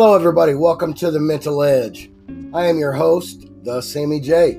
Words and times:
Hello, 0.00 0.14
everybody. 0.14 0.54
Welcome 0.54 0.94
to 0.94 1.10
the 1.10 1.18
Mental 1.18 1.60
Edge. 1.64 2.08
I 2.54 2.66
am 2.66 2.78
your 2.78 2.92
host, 2.92 3.46
the 3.64 3.80
Sammy 3.80 4.20
J. 4.20 4.56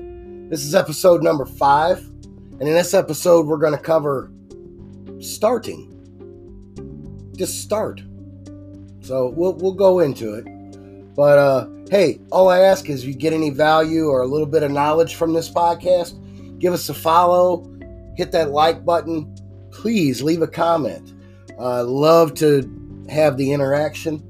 This 0.50 0.62
is 0.66 0.74
episode 0.74 1.22
number 1.22 1.46
five, 1.46 2.00
and 2.00 2.60
in 2.60 2.74
this 2.74 2.92
episode, 2.92 3.46
we're 3.46 3.56
going 3.56 3.72
to 3.72 3.78
cover 3.78 4.30
starting. 5.18 5.88
Just 7.34 7.62
start. 7.62 8.02
So 9.00 9.30
we'll 9.34 9.54
we'll 9.54 9.72
go 9.72 10.00
into 10.00 10.34
it. 10.34 10.44
But 11.14 11.38
uh, 11.38 11.68
hey, 11.90 12.20
all 12.30 12.50
I 12.50 12.58
ask 12.58 12.90
is, 12.90 13.04
if 13.04 13.08
you 13.08 13.14
get 13.14 13.32
any 13.32 13.48
value 13.48 14.08
or 14.08 14.20
a 14.20 14.26
little 14.26 14.46
bit 14.46 14.62
of 14.62 14.70
knowledge 14.70 15.14
from 15.14 15.32
this 15.32 15.48
podcast, 15.48 16.18
give 16.58 16.74
us 16.74 16.86
a 16.90 16.94
follow, 16.94 17.66
hit 18.14 18.30
that 18.32 18.50
like 18.50 18.84
button. 18.84 19.34
Please 19.70 20.20
leave 20.20 20.42
a 20.42 20.46
comment. 20.46 21.14
Uh, 21.58 21.82
love 21.82 22.34
to 22.34 23.06
have 23.08 23.38
the 23.38 23.54
interaction. 23.54 24.29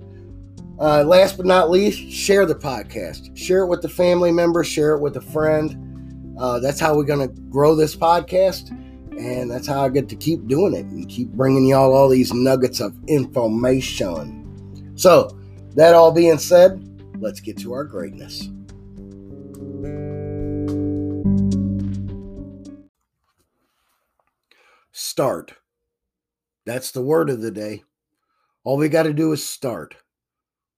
Uh, 0.80 1.04
last 1.04 1.36
but 1.36 1.44
not 1.44 1.70
least, 1.70 2.10
share 2.10 2.46
the 2.46 2.54
podcast. 2.54 3.36
Share 3.36 3.64
it 3.64 3.66
with 3.66 3.82
the 3.82 3.88
family 3.88 4.32
member, 4.32 4.64
share 4.64 4.96
it 4.96 5.00
with 5.00 5.16
a 5.16 5.20
friend. 5.20 6.34
Uh, 6.38 6.58
that's 6.58 6.80
how 6.80 6.96
we're 6.96 7.04
going 7.04 7.28
to 7.28 7.40
grow 7.42 7.74
this 7.74 7.94
podcast. 7.94 8.70
And 9.18 9.50
that's 9.50 9.66
how 9.66 9.84
I 9.84 9.90
get 9.90 10.08
to 10.08 10.16
keep 10.16 10.46
doing 10.46 10.72
it 10.74 10.86
and 10.86 11.06
keep 11.06 11.28
bringing 11.32 11.66
y'all 11.66 11.94
all 11.94 12.08
these 12.08 12.32
nuggets 12.32 12.80
of 12.80 12.96
information. 13.08 14.94
So, 14.96 15.38
that 15.74 15.94
all 15.94 16.12
being 16.12 16.38
said, 16.38 16.82
let's 17.18 17.40
get 17.40 17.58
to 17.58 17.74
our 17.74 17.84
greatness. 17.84 18.48
Start. 24.92 25.54
That's 26.64 26.90
the 26.92 27.02
word 27.02 27.28
of 27.28 27.42
the 27.42 27.50
day. 27.50 27.84
All 28.64 28.78
we 28.78 28.88
got 28.88 29.02
to 29.02 29.12
do 29.12 29.32
is 29.32 29.44
start. 29.44 29.96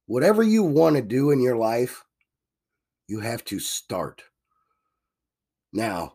Whatever 0.06 0.42
you 0.42 0.62
want 0.62 0.96
to 0.96 1.02
do 1.02 1.30
in 1.30 1.40
your 1.40 1.56
life, 1.56 2.04
you 3.06 3.20
have 3.20 3.44
to 3.46 3.58
start. 3.58 4.22
Now, 5.72 6.14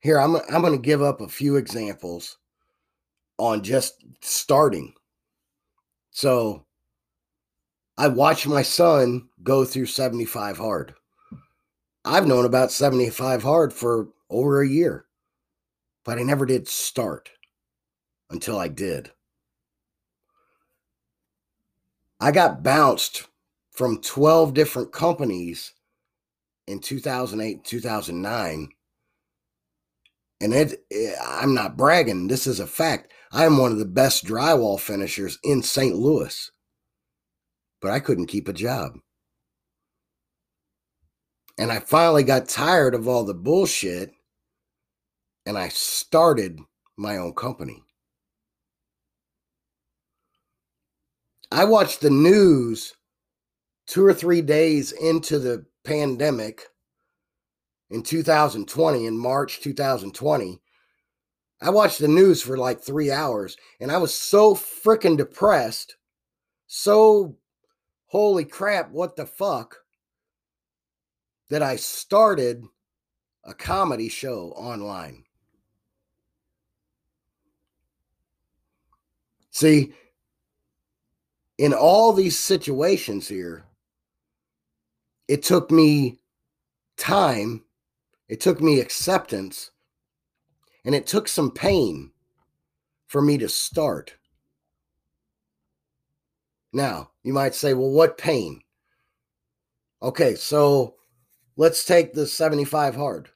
here 0.00 0.18
I'm 0.18 0.36
I'm 0.36 0.62
going 0.62 0.72
to 0.74 0.78
give 0.78 1.02
up 1.02 1.20
a 1.20 1.28
few 1.28 1.56
examples 1.56 2.38
on 3.38 3.62
just 3.62 4.04
starting. 4.20 4.94
So, 6.10 6.66
I 7.96 8.08
watched 8.08 8.46
my 8.46 8.62
son 8.62 9.28
go 9.42 9.64
through 9.64 9.86
75 9.86 10.58
hard. 10.58 10.94
I've 12.04 12.26
known 12.26 12.44
about 12.44 12.70
75 12.72 13.42
hard 13.42 13.72
for 13.72 14.08
over 14.30 14.62
a 14.62 14.68
year, 14.68 15.06
but 16.04 16.18
I 16.18 16.22
never 16.22 16.46
did 16.46 16.68
start 16.68 17.30
until 18.30 18.58
I 18.58 18.68
did. 18.68 19.10
I 22.20 22.32
got 22.32 22.62
bounced 22.62 23.28
from 23.70 24.00
12 24.00 24.54
different 24.54 24.92
companies 24.92 25.72
in 26.66 26.80
2008, 26.80 27.64
2009. 27.64 28.68
And 30.40 30.54
it, 30.54 30.84
I'm 31.24 31.54
not 31.54 31.76
bragging. 31.76 32.28
This 32.28 32.46
is 32.46 32.60
a 32.60 32.66
fact. 32.66 33.12
I 33.32 33.44
am 33.44 33.58
one 33.58 33.72
of 33.72 33.78
the 33.78 33.84
best 33.84 34.24
drywall 34.24 34.80
finishers 34.80 35.38
in 35.42 35.62
St. 35.62 35.94
Louis, 35.94 36.50
but 37.80 37.90
I 37.90 38.00
couldn't 38.00 38.26
keep 38.26 38.48
a 38.48 38.52
job. 38.52 38.98
And 41.58 41.72
I 41.72 41.80
finally 41.80 42.22
got 42.22 42.48
tired 42.48 42.94
of 42.94 43.08
all 43.08 43.24
the 43.24 43.34
bullshit 43.34 44.12
and 45.44 45.58
I 45.58 45.68
started 45.68 46.60
my 46.96 47.16
own 47.16 47.32
company. 47.34 47.82
I 51.50 51.64
watched 51.64 52.00
the 52.00 52.10
news 52.10 52.94
two 53.86 54.04
or 54.04 54.12
three 54.12 54.42
days 54.42 54.92
into 54.92 55.38
the 55.38 55.64
pandemic 55.84 56.62
in 57.90 58.02
2020, 58.02 59.06
in 59.06 59.16
March 59.16 59.60
2020. 59.60 60.60
I 61.60 61.70
watched 61.70 61.98
the 61.98 62.08
news 62.08 62.42
for 62.42 62.56
like 62.58 62.80
three 62.80 63.10
hours 63.10 63.56
and 63.80 63.90
I 63.90 63.96
was 63.96 64.14
so 64.14 64.54
freaking 64.54 65.16
depressed. 65.16 65.96
So, 66.66 67.36
holy 68.06 68.44
crap, 68.44 68.90
what 68.90 69.16
the 69.16 69.26
fuck, 69.26 69.78
that 71.48 71.62
I 71.62 71.76
started 71.76 72.62
a 73.42 73.54
comedy 73.54 74.10
show 74.10 74.52
online. 74.54 75.24
See, 79.50 79.94
in 81.58 81.74
all 81.74 82.12
these 82.12 82.38
situations 82.38 83.28
here, 83.28 83.64
it 85.26 85.42
took 85.42 85.70
me 85.70 86.20
time, 86.96 87.64
it 88.28 88.40
took 88.40 88.60
me 88.60 88.80
acceptance, 88.80 89.72
and 90.84 90.94
it 90.94 91.06
took 91.06 91.28
some 91.28 91.50
pain 91.50 92.12
for 93.08 93.20
me 93.20 93.36
to 93.38 93.48
start. 93.48 94.14
Now, 96.72 97.10
you 97.24 97.32
might 97.32 97.54
say, 97.54 97.74
well, 97.74 97.90
what 97.90 98.18
pain? 98.18 98.62
Okay, 100.00 100.36
so 100.36 100.94
let's 101.56 101.84
take 101.84 102.12
the 102.12 102.26
75 102.26 102.94
hard. 102.94 103.30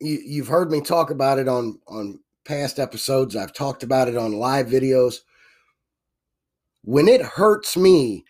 You, 0.00 0.20
you've 0.24 0.48
heard 0.48 0.70
me 0.70 0.80
talk 0.80 1.10
about 1.10 1.38
it 1.38 1.48
on, 1.48 1.80
on 1.88 2.20
past 2.44 2.78
episodes. 2.78 3.34
I've 3.34 3.54
talked 3.54 3.82
about 3.82 4.08
it 4.08 4.16
on 4.16 4.32
live 4.32 4.66
videos 4.66 5.20
when 6.84 7.08
it 7.08 7.22
hurts 7.22 7.76
me 7.78 8.24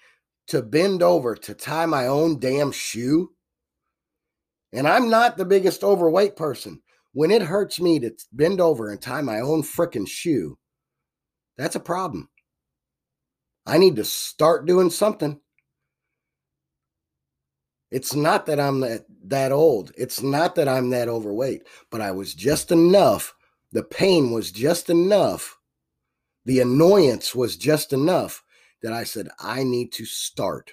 to 0.46 0.62
bend 0.62 1.02
over 1.02 1.34
to 1.34 1.54
tie 1.54 1.86
my 1.86 2.06
own 2.06 2.38
damn 2.38 2.70
shoe, 2.70 3.30
and 4.72 4.86
I'm 4.86 5.10
not 5.10 5.36
the 5.36 5.44
biggest 5.44 5.82
overweight 5.82 6.36
person, 6.36 6.80
when 7.12 7.30
it 7.30 7.42
hurts 7.42 7.80
me 7.80 7.98
to 8.00 8.12
bend 8.32 8.60
over 8.60 8.90
and 8.90 9.00
tie 9.00 9.22
my 9.22 9.40
own 9.40 9.62
freaking 9.62 10.06
shoe, 10.06 10.56
that's 11.58 11.74
a 11.74 11.80
problem. 11.80 12.28
I 13.66 13.78
need 13.78 13.96
to 13.96 14.04
start 14.04 14.66
doing 14.66 14.90
something. 14.90 15.40
It's 17.90 18.14
not 18.14 18.46
that 18.46 18.60
I'm 18.60 18.80
that, 18.80 19.06
that 19.26 19.52
old. 19.52 19.92
It's 19.96 20.22
not 20.22 20.54
that 20.56 20.68
I'm 20.68 20.90
that 20.90 21.08
overweight, 21.08 21.62
but 21.90 22.00
I 22.00 22.10
was 22.10 22.34
just 22.34 22.70
enough. 22.70 23.34
The 23.72 23.82
pain 23.82 24.30
was 24.30 24.52
just 24.52 24.90
enough. 24.90 25.58
The 26.44 26.60
annoyance 26.60 27.34
was 27.34 27.56
just 27.56 27.92
enough 27.92 28.43
that 28.84 28.92
I 28.92 29.04
said, 29.04 29.30
I 29.40 29.64
need 29.64 29.92
to 29.92 30.04
start. 30.04 30.70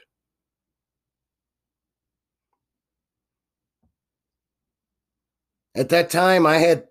At 5.74 5.88
that 5.90 6.10
time, 6.10 6.46
I 6.46 6.58
had 6.58 6.88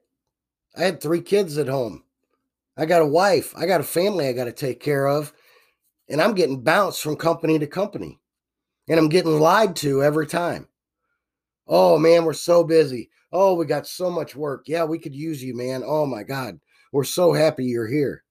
I 0.74 0.84
had 0.84 1.02
three 1.02 1.20
kids 1.20 1.58
at 1.58 1.68
home. 1.68 2.04
I 2.74 2.86
got 2.86 3.02
a 3.02 3.06
wife. 3.06 3.52
I 3.54 3.66
got 3.66 3.82
a 3.82 3.84
family 3.84 4.28
I 4.28 4.32
got 4.32 4.46
to 4.46 4.52
take 4.52 4.80
care 4.80 5.06
of. 5.06 5.34
And 6.08 6.22
I'm 6.22 6.32
getting 6.32 6.64
bounced 6.64 7.02
from 7.02 7.16
company 7.16 7.58
to 7.58 7.66
company. 7.66 8.18
And 8.88 8.98
I'm 8.98 9.10
getting 9.10 9.38
lied 9.38 9.76
to 9.76 10.02
every 10.02 10.26
time. 10.26 10.68
Oh, 11.68 11.98
man, 11.98 12.24
we're 12.24 12.32
so 12.32 12.64
busy. 12.64 13.10
Oh, 13.30 13.52
we 13.54 13.66
got 13.66 13.86
so 13.86 14.08
much 14.10 14.34
work. 14.34 14.62
Yeah, 14.68 14.84
we 14.84 14.98
could 14.98 15.14
use 15.14 15.44
you, 15.44 15.54
man. 15.54 15.82
Oh, 15.84 16.06
my 16.06 16.22
God. 16.22 16.58
We're 16.92 17.04
so 17.04 17.34
happy 17.34 17.66
you're 17.66 17.86
here. 17.86 18.24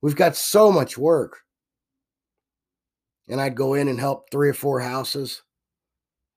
We've 0.00 0.14
got 0.14 0.36
so 0.36 0.70
much 0.70 0.96
work 0.96 1.38
and 3.30 3.40
I'd 3.40 3.54
go 3.54 3.74
in 3.74 3.88
and 3.88 3.98
help 3.98 4.30
three 4.30 4.48
or 4.48 4.54
four 4.54 4.80
houses, 4.80 5.42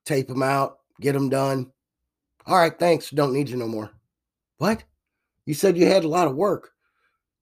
tape 0.06 0.28
them 0.28 0.44
out, 0.44 0.78
get 1.02 1.14
them 1.14 1.28
done. 1.28 1.72
All 2.46 2.56
right, 2.56 2.78
thanks. 2.78 3.09
Don't 3.09 3.34
need 3.34 3.50
you 3.50 3.58
no 3.58 3.68
more. 3.68 3.92
What? 4.59 4.84
You 5.46 5.56
said 5.56 5.76
you 5.76 5.88
had 5.88 6.03
a 6.03 6.09
lot 6.09 6.28
of 6.28 6.36
work. 6.36 6.72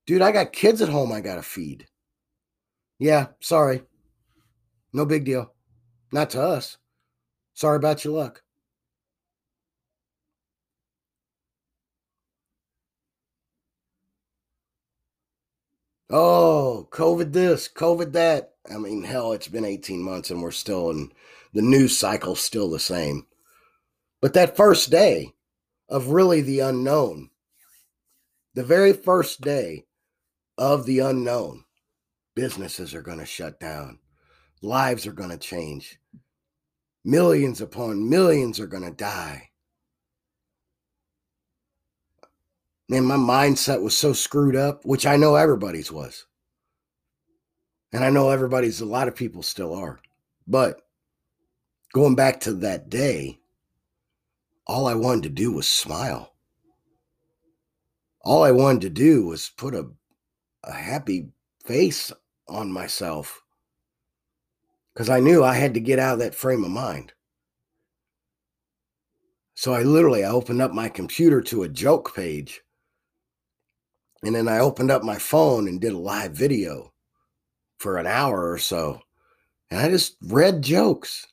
Dude, 0.08 0.22
I 0.22 0.32
got 0.32 0.54
kids 0.54 0.82
at 0.82 0.90
home 0.90 1.12
I 1.12 1.22
got 1.22 1.36
to 1.36 1.44
feed. 1.44 1.86
Yeah, 2.98 3.28
sorry. 3.42 3.84
No 4.94 5.06
big 5.06 5.26
deal. 5.26 5.54
Not 6.12 6.30
to 6.32 6.42
us. 6.42 6.78
Sorry 7.54 7.76
about 7.76 8.04
your 8.06 8.14
luck. 8.14 8.42
Oh, 16.10 16.88
COVID 16.92 17.32
this, 17.32 17.70
COVID 17.70 18.12
that. 18.14 18.51
I 18.70 18.78
mean, 18.78 19.04
hell, 19.04 19.34
it's 19.34 19.48
been 19.48 19.66
18 19.66 20.02
months 20.02 20.30
and 20.30 20.42
we're 20.42 20.52
still 20.52 20.92
in 20.92 21.12
the 21.54 21.62
news 21.62 21.98
cycle, 21.98 22.36
still 22.36 22.70
the 22.70 22.80
same. 22.80 23.26
But 24.22 24.34
that 24.34 24.56
first 24.56 24.92
day 24.92 25.34
of 25.90 26.10
really 26.10 26.42
the 26.42 26.60
unknown, 26.60 27.30
the 28.54 28.64
very 28.64 28.94
first 28.94 29.42
day 29.42 29.86
of 30.58 30.86
the 30.86 31.00
unknown, 31.00 31.66
businesses 32.36 32.94
are 32.94 33.02
going 33.02 33.18
to 33.18 33.26
shut 33.26 33.60
down, 33.60 34.00
lives 34.62 35.08
are 35.08 35.14
going 35.14 35.32
to 35.32 35.38
change, 35.38 36.00
millions 37.04 37.62
upon 37.62 38.10
millions 38.10 38.60
are 38.60 38.68
going 38.68 38.84
to 38.84 38.92
die. 38.92 39.50
Man, 42.88 43.06
my 43.06 43.16
mindset 43.16 43.82
was 43.82 43.98
so 43.98 44.14
screwed 44.14 44.56
up, 44.56 44.86
which 44.86 45.06
I 45.06 45.16
know 45.16 45.36
everybody's 45.36 45.92
was. 45.92 46.26
And 47.94 48.04
I 48.04 48.10
know 48.10 48.30
everybody's, 48.30 48.82
a 48.82 48.86
lot 48.86 49.08
of 49.08 49.16
people 49.16 49.44
still 49.44 49.74
are. 49.74 50.00
But 50.48 50.82
going 51.94 52.16
back 52.16 52.40
to 52.42 52.54
that 52.54 52.90
day, 52.90 53.40
all 54.66 54.88
I 54.88 54.94
wanted 54.94 55.24
to 55.24 55.30
do 55.30 55.52
was 55.52 55.68
smile. 55.68 56.34
All 58.22 58.44
I 58.44 58.52
wanted 58.52 58.82
to 58.82 58.90
do 58.90 59.26
was 59.26 59.52
put 59.58 59.76
a, 59.76 59.88
a 60.64 60.72
happy 60.72 61.30
face 61.66 62.12
on 62.48 62.72
myself 62.72 63.42
because 64.94 65.10
I 65.10 65.20
knew 65.20 65.44
I 65.44 65.56
had 65.56 65.74
to 65.74 65.80
get 65.80 66.00
out 66.00 66.14
of 66.14 66.20
that 66.20 66.36
frame 66.36 66.64
of 66.64 66.72
mind. 66.72 67.14
So 69.56 69.74
I 69.74 69.84
literally 69.84 70.24
I 70.24 70.30
opened 70.30 70.62
up 70.62 70.74
my 70.74 70.90
computer 70.90 71.42
to 71.44 71.64
a 71.64 71.70
joke 71.70 72.16
page. 72.16 72.62
And 74.24 74.36
then 74.36 74.48
I 74.48 74.60
opened 74.60 74.92
up 74.92 75.04
my 75.04 75.18
phone 75.18 75.68
and 75.68 75.82
did 75.82 75.94
a 75.94 75.98
live 75.98 76.32
video 76.34 76.91
for 77.82 77.98
an 77.98 78.08
hour 78.08 78.52
or 78.52 78.58
so. 78.58 79.02
And 79.70 79.80
I 79.80 79.90
just 79.90 80.16
read 80.22 80.62
jokes. 80.62 81.28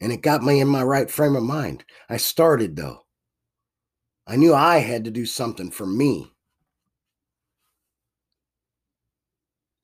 And 0.00 0.12
it 0.12 0.22
got 0.22 0.42
me 0.42 0.60
in 0.60 0.68
my 0.68 0.82
right 0.82 1.10
frame 1.10 1.36
of 1.36 1.42
mind. 1.42 1.84
I 2.08 2.16
started 2.16 2.76
though. 2.76 3.04
I 4.26 4.36
knew 4.36 4.54
I 4.54 4.78
had 4.78 5.04
to 5.04 5.10
do 5.10 5.26
something 5.26 5.70
for 5.70 5.86
me. 5.86 6.32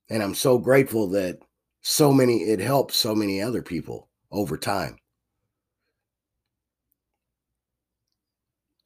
And 0.08 0.22
I'm 0.22 0.34
so 0.34 0.58
grateful 0.58 1.08
that 1.10 1.38
so 1.80 2.12
many, 2.12 2.42
it 2.44 2.60
helped 2.60 2.92
so 2.92 3.14
many 3.14 3.42
other 3.42 3.62
people 3.62 4.08
over 4.30 4.56
time. 4.56 4.96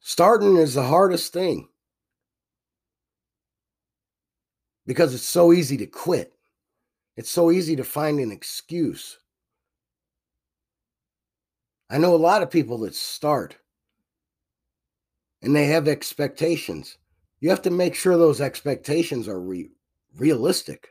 Starting 0.01 0.57
is 0.57 0.73
the 0.73 0.83
hardest 0.83 1.31
thing 1.31 1.68
because 4.89 5.13
it's 5.13 5.21
so 5.21 5.53
easy 5.53 5.77
to 5.77 5.85
quit. 5.85 6.33
It's 7.15 7.29
so 7.29 7.51
easy 7.51 7.75
to 7.75 7.83
find 7.83 8.19
an 8.19 8.31
excuse. 8.31 9.19
I 11.91 11.99
know 11.99 12.15
a 12.15 12.17
lot 12.17 12.41
of 12.41 12.49
people 12.49 12.79
that 12.79 12.95
start 12.95 13.55
and 15.43 15.55
they 15.55 15.67
have 15.67 15.87
expectations. 15.87 16.97
You 17.39 17.51
have 17.51 17.61
to 17.61 17.69
make 17.69 17.93
sure 17.93 18.17
those 18.17 18.41
expectations 18.41 19.27
are 19.27 19.39
re- 19.39 19.69
realistic. 20.17 20.89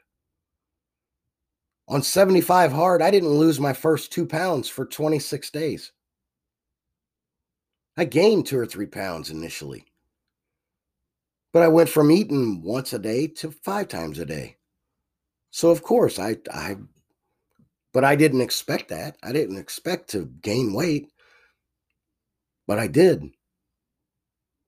On 1.89 2.01
75 2.01 2.71
hard, 2.71 3.03
I 3.03 3.11
didn't 3.11 3.31
lose 3.31 3.59
my 3.59 3.73
first 3.73 4.13
two 4.13 4.27
pounds 4.27 4.69
for 4.69 4.87
26 4.87 5.51
days. 5.51 5.91
I 7.97 8.05
gained 8.05 8.47
two 8.47 8.61
or 8.61 8.67
three 8.67 8.87
pounds 8.87 9.31
initially. 9.31 9.88
But 11.53 11.63
I 11.63 11.69
went 11.69 11.89
from 11.89 12.11
eating 12.11 12.63
once 12.63 12.93
a 12.93 12.99
day 12.99 13.27
to 13.39 13.51
five 13.51 13.89
times 13.89 14.19
a 14.19 14.27
day. 14.27 14.57
So 15.51 15.71
of 15.71 15.83
course 15.83 16.19
I 16.19 16.37
I 16.53 16.77
but 17.93 18.05
I 18.05 18.17
didn't 18.17 18.43
expect 18.43 18.89
that. 18.91 19.17
I 19.23 19.33
didn't 19.33 19.57
expect 19.59 20.11
to 20.11 20.27
gain 20.43 20.73
weight. 20.73 21.11
But 22.67 22.79
I 22.79 22.87
did. 22.87 23.25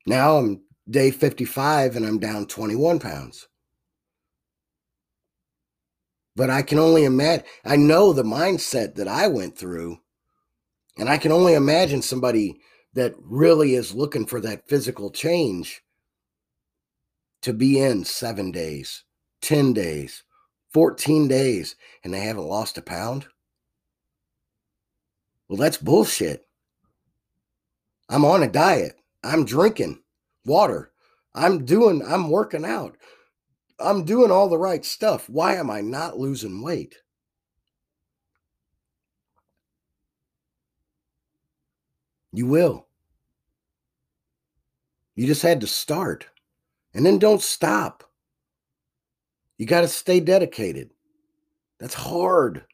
Now 0.06 0.38
I'm 0.38 0.62
day 0.88 1.10
55 1.10 1.96
and 1.96 2.06
I'm 2.06 2.18
down 2.18 2.46
21 2.46 2.98
pounds. 2.98 3.46
But 6.34 6.48
I 6.48 6.62
can 6.62 6.78
only 6.78 7.04
imagine, 7.04 7.44
I 7.64 7.76
know 7.76 8.12
the 8.12 8.22
mindset 8.22 8.94
that 8.94 9.08
I 9.08 9.26
went 9.26 9.58
through, 9.58 9.98
and 10.96 11.08
I 11.08 11.18
can 11.18 11.32
only 11.32 11.54
imagine 11.54 12.02
somebody 12.02 12.60
that 12.94 13.14
really 13.18 13.74
is 13.74 13.94
looking 13.94 14.26
for 14.26 14.40
that 14.40 14.66
physical 14.68 15.10
change 15.10 15.82
to 17.42 17.52
be 17.52 17.78
in 17.78 18.04
seven 18.04 18.50
days, 18.50 19.04
10 19.42 19.72
days, 19.72 20.22
14 20.72 21.28
days, 21.28 21.76
and 22.04 22.12
they 22.12 22.20
haven't 22.20 22.44
lost 22.44 22.78
a 22.78 22.82
pound? 22.82 23.26
Well, 25.48 25.58
that's 25.58 25.76
bullshit. 25.76 26.46
I'm 28.08 28.24
on 28.24 28.42
a 28.42 28.48
diet. 28.48 28.96
I'm 29.22 29.44
drinking 29.44 30.00
water. 30.44 30.92
I'm 31.34 31.64
doing, 31.64 32.02
I'm 32.06 32.30
working 32.30 32.64
out. 32.64 32.96
I'm 33.78 34.04
doing 34.04 34.30
all 34.30 34.48
the 34.48 34.58
right 34.58 34.84
stuff. 34.84 35.28
Why 35.28 35.54
am 35.54 35.70
I 35.70 35.80
not 35.80 36.18
losing 36.18 36.62
weight? 36.62 36.96
You 42.32 42.46
will. 42.46 42.86
You 45.14 45.26
just 45.26 45.42
had 45.42 45.60
to 45.62 45.66
start 45.66 46.26
and 46.94 47.04
then 47.04 47.18
don't 47.18 47.42
stop. 47.42 48.04
You 49.58 49.66
got 49.66 49.82
to 49.82 49.88
stay 49.88 50.20
dedicated. 50.20 50.90
That's 51.78 51.94
hard. 51.94 52.64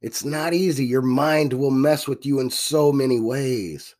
It's 0.00 0.24
not 0.24 0.54
easy. 0.54 0.84
Your 0.84 1.02
mind 1.02 1.52
will 1.52 1.70
mess 1.70 2.06
with 2.06 2.24
you 2.24 2.40
in 2.40 2.50
so 2.50 2.92
many 2.92 3.20
ways. 3.20 3.94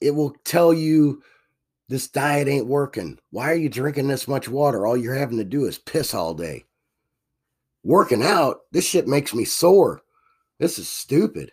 It 0.00 0.12
will 0.12 0.34
tell 0.44 0.72
you 0.72 1.22
this 1.88 2.08
diet 2.08 2.48
ain't 2.48 2.66
working. 2.66 3.18
Why 3.30 3.50
are 3.50 3.56
you 3.56 3.68
drinking 3.68 4.08
this 4.08 4.26
much 4.26 4.48
water? 4.48 4.86
All 4.86 4.96
you're 4.96 5.14
having 5.14 5.38
to 5.38 5.44
do 5.44 5.66
is 5.66 5.78
piss 5.78 6.14
all 6.14 6.34
day. 6.34 6.64
Working 7.84 8.22
out, 8.22 8.60
this 8.70 8.86
shit 8.86 9.06
makes 9.06 9.34
me 9.34 9.44
sore. 9.44 10.00
This 10.58 10.78
is 10.78 10.88
stupid. 10.88 11.52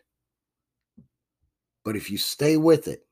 But 1.84 1.96
if 1.96 2.12
you 2.12 2.18
stay 2.18 2.56
with 2.58 2.88
it, 2.88 3.06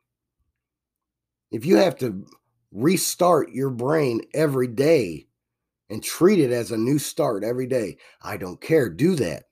if 1.51 1.65
you 1.65 1.77
have 1.77 1.95
to 1.97 2.25
restart 2.71 3.51
your 3.51 3.69
brain 3.69 4.21
every 4.33 4.67
day 4.67 5.27
and 5.89 6.03
treat 6.03 6.39
it 6.39 6.51
as 6.51 6.71
a 6.71 6.77
new 6.77 6.99
start 6.99 7.43
every 7.43 7.67
day, 7.67 7.97
I 8.21 8.37
don't 8.37 8.59
care. 8.59 8.89
Do 8.89 9.15
that, 9.15 9.45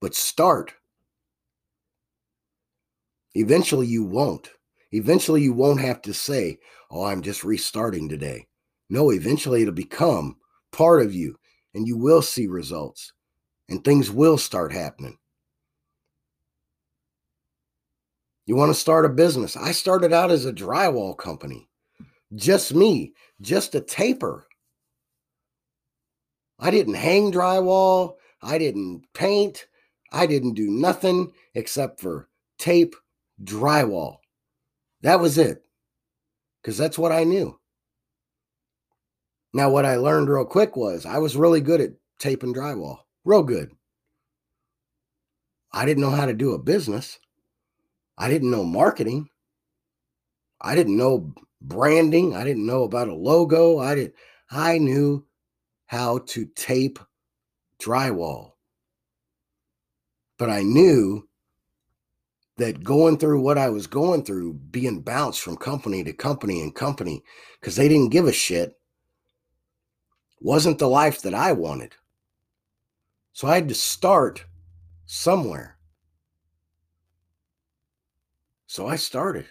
but 0.00 0.14
start. 0.14 0.74
Eventually, 3.34 3.86
you 3.86 4.04
won't. 4.04 4.50
Eventually, 4.92 5.42
you 5.42 5.52
won't 5.52 5.80
have 5.80 6.02
to 6.02 6.14
say, 6.14 6.58
Oh, 6.90 7.04
I'm 7.04 7.22
just 7.22 7.44
restarting 7.44 8.08
today. 8.08 8.48
No, 8.88 9.10
eventually, 9.10 9.62
it'll 9.62 9.72
become 9.72 10.36
part 10.72 11.02
of 11.02 11.14
you 11.14 11.36
and 11.74 11.86
you 11.86 11.96
will 11.96 12.22
see 12.22 12.46
results 12.46 13.12
and 13.68 13.84
things 13.84 14.10
will 14.10 14.36
start 14.36 14.72
happening. 14.72 15.16
You 18.50 18.56
want 18.56 18.70
to 18.70 18.80
start 18.80 19.06
a 19.06 19.08
business? 19.08 19.56
I 19.56 19.70
started 19.70 20.12
out 20.12 20.32
as 20.32 20.44
a 20.44 20.52
drywall 20.52 21.16
company, 21.16 21.68
just 22.34 22.74
me, 22.74 23.14
just 23.40 23.76
a 23.76 23.80
taper. 23.80 24.48
I 26.58 26.72
didn't 26.72 26.94
hang 26.94 27.30
drywall, 27.30 28.16
I 28.42 28.58
didn't 28.58 29.04
paint, 29.14 29.68
I 30.10 30.26
didn't 30.26 30.54
do 30.54 30.68
nothing 30.68 31.30
except 31.54 32.00
for 32.00 32.28
tape 32.58 32.96
drywall. 33.44 34.16
That 35.02 35.20
was 35.20 35.38
it, 35.38 35.62
because 36.60 36.76
that's 36.76 36.98
what 36.98 37.12
I 37.12 37.22
knew. 37.22 37.56
Now, 39.52 39.70
what 39.70 39.86
I 39.86 39.94
learned 39.94 40.28
real 40.28 40.44
quick 40.44 40.74
was 40.74 41.06
I 41.06 41.18
was 41.18 41.36
really 41.36 41.60
good 41.60 41.80
at 41.80 41.92
taping 42.18 42.52
drywall, 42.52 42.98
real 43.24 43.44
good. 43.44 43.70
I 45.72 45.86
didn't 45.86 46.02
know 46.02 46.10
how 46.10 46.26
to 46.26 46.34
do 46.34 46.54
a 46.54 46.58
business. 46.58 47.20
I 48.20 48.28
didn't 48.28 48.50
know 48.50 48.64
marketing. 48.64 49.30
I 50.60 50.74
didn't 50.74 50.98
know 50.98 51.32
branding. 51.62 52.36
I 52.36 52.44
didn't 52.44 52.66
know 52.66 52.82
about 52.84 53.08
a 53.08 53.14
logo. 53.14 53.78
I 53.78 53.94
did 53.94 54.12
I 54.50 54.76
knew 54.76 55.24
how 55.86 56.18
to 56.18 56.44
tape 56.54 56.98
drywall. 57.82 58.52
But 60.36 60.50
I 60.50 60.62
knew 60.62 61.28
that 62.58 62.84
going 62.84 63.16
through 63.16 63.40
what 63.40 63.56
I 63.56 63.70
was 63.70 63.86
going 63.86 64.22
through, 64.22 64.52
being 64.52 65.00
bounced 65.00 65.40
from 65.40 65.56
company 65.56 66.04
to 66.04 66.12
company 66.12 66.60
and 66.60 66.74
company 66.74 67.24
because 67.58 67.76
they 67.76 67.88
didn't 67.88 68.10
give 68.10 68.26
a 68.26 68.32
shit, 68.32 68.78
wasn't 70.40 70.78
the 70.78 70.88
life 70.88 71.22
that 71.22 71.32
I 71.32 71.52
wanted. 71.52 71.94
So 73.32 73.48
I 73.48 73.54
had 73.54 73.68
to 73.70 73.74
start 73.74 74.44
somewhere. 75.06 75.78
So 78.70 78.86
I 78.86 78.94
started. 78.94 79.46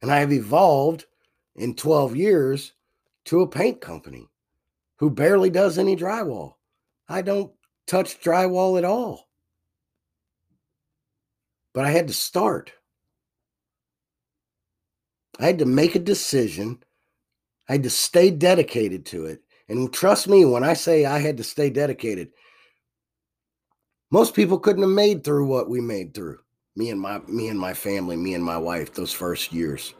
And 0.00 0.10
I 0.10 0.20
have 0.20 0.32
evolved 0.32 1.04
in 1.54 1.74
12 1.74 2.16
years 2.16 2.72
to 3.26 3.42
a 3.42 3.46
paint 3.46 3.78
company 3.78 4.30
who 4.96 5.10
barely 5.10 5.50
does 5.50 5.76
any 5.76 5.94
drywall. 5.94 6.54
I 7.10 7.20
don't 7.20 7.52
touch 7.86 8.22
drywall 8.22 8.78
at 8.78 8.86
all. 8.86 9.28
But 11.74 11.84
I 11.84 11.90
had 11.90 12.08
to 12.08 12.14
start. 12.14 12.72
I 15.38 15.44
had 15.44 15.58
to 15.58 15.66
make 15.66 15.94
a 15.94 15.98
decision. 15.98 16.82
I 17.68 17.72
had 17.72 17.82
to 17.82 17.90
stay 17.90 18.30
dedicated 18.30 19.04
to 19.06 19.26
it. 19.26 19.42
And 19.68 19.92
trust 19.92 20.26
me 20.26 20.46
when 20.46 20.64
I 20.64 20.72
say 20.72 21.04
I 21.04 21.18
had 21.18 21.36
to 21.36 21.44
stay 21.44 21.68
dedicated, 21.68 22.30
most 24.10 24.34
people 24.34 24.58
couldn't 24.58 24.84
have 24.84 24.90
made 24.90 25.22
through 25.22 25.48
what 25.48 25.68
we 25.68 25.82
made 25.82 26.14
through 26.14 26.38
me 26.74 26.90
and 26.90 27.00
my 27.00 27.18
me 27.28 27.48
and 27.48 27.58
my 27.58 27.74
family, 27.74 28.16
me 28.16 28.34
and 28.34 28.44
my 28.44 28.56
wife 28.56 28.94
those 28.94 29.12
first 29.12 29.52
years. 29.52 29.94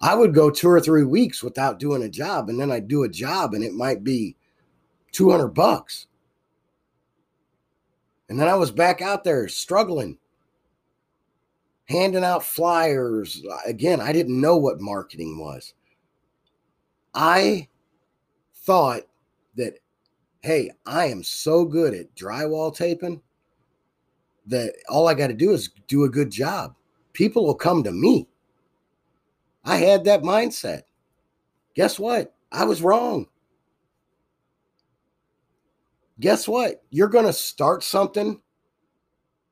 I 0.00 0.14
would 0.14 0.34
go 0.34 0.50
two 0.50 0.68
or 0.68 0.80
three 0.80 1.04
weeks 1.04 1.42
without 1.42 1.78
doing 1.78 2.02
a 2.02 2.08
job, 2.08 2.48
and 2.48 2.58
then 2.58 2.72
I'd 2.72 2.88
do 2.88 3.04
a 3.04 3.08
job, 3.08 3.54
and 3.54 3.62
it 3.62 3.72
might 3.72 4.02
be 4.02 4.36
200 5.12 5.48
bucks. 5.48 6.08
And 8.28 8.40
then 8.40 8.48
I 8.48 8.54
was 8.54 8.72
back 8.72 9.00
out 9.00 9.22
there 9.22 9.46
struggling, 9.46 10.18
handing 11.84 12.24
out 12.24 12.42
flyers. 12.42 13.44
Again, 13.64 14.00
I 14.00 14.12
didn't 14.12 14.40
know 14.40 14.56
what 14.56 14.80
marketing 14.80 15.38
was. 15.38 15.74
I 17.14 17.68
thought 18.54 19.02
that, 19.56 19.74
hey, 20.40 20.72
I 20.84 21.06
am 21.06 21.22
so 21.22 21.64
good 21.64 21.94
at 21.94 22.14
drywall 22.16 22.74
taping 22.74 23.20
that 24.46 24.74
all 24.88 25.08
I 25.08 25.14
got 25.14 25.28
to 25.28 25.34
do 25.34 25.52
is 25.52 25.70
do 25.88 26.04
a 26.04 26.10
good 26.10 26.30
job. 26.30 26.74
People 27.12 27.46
will 27.46 27.54
come 27.54 27.82
to 27.84 27.92
me. 27.92 28.28
I 29.64 29.76
had 29.76 30.04
that 30.04 30.22
mindset. 30.22 30.82
Guess 31.74 31.98
what? 31.98 32.34
I 32.50 32.64
was 32.64 32.82
wrong. 32.82 33.26
Guess 36.20 36.46
what? 36.46 36.82
You're 36.90 37.08
going 37.08 37.26
to 37.26 37.32
start 37.32 37.82
something. 37.82 38.40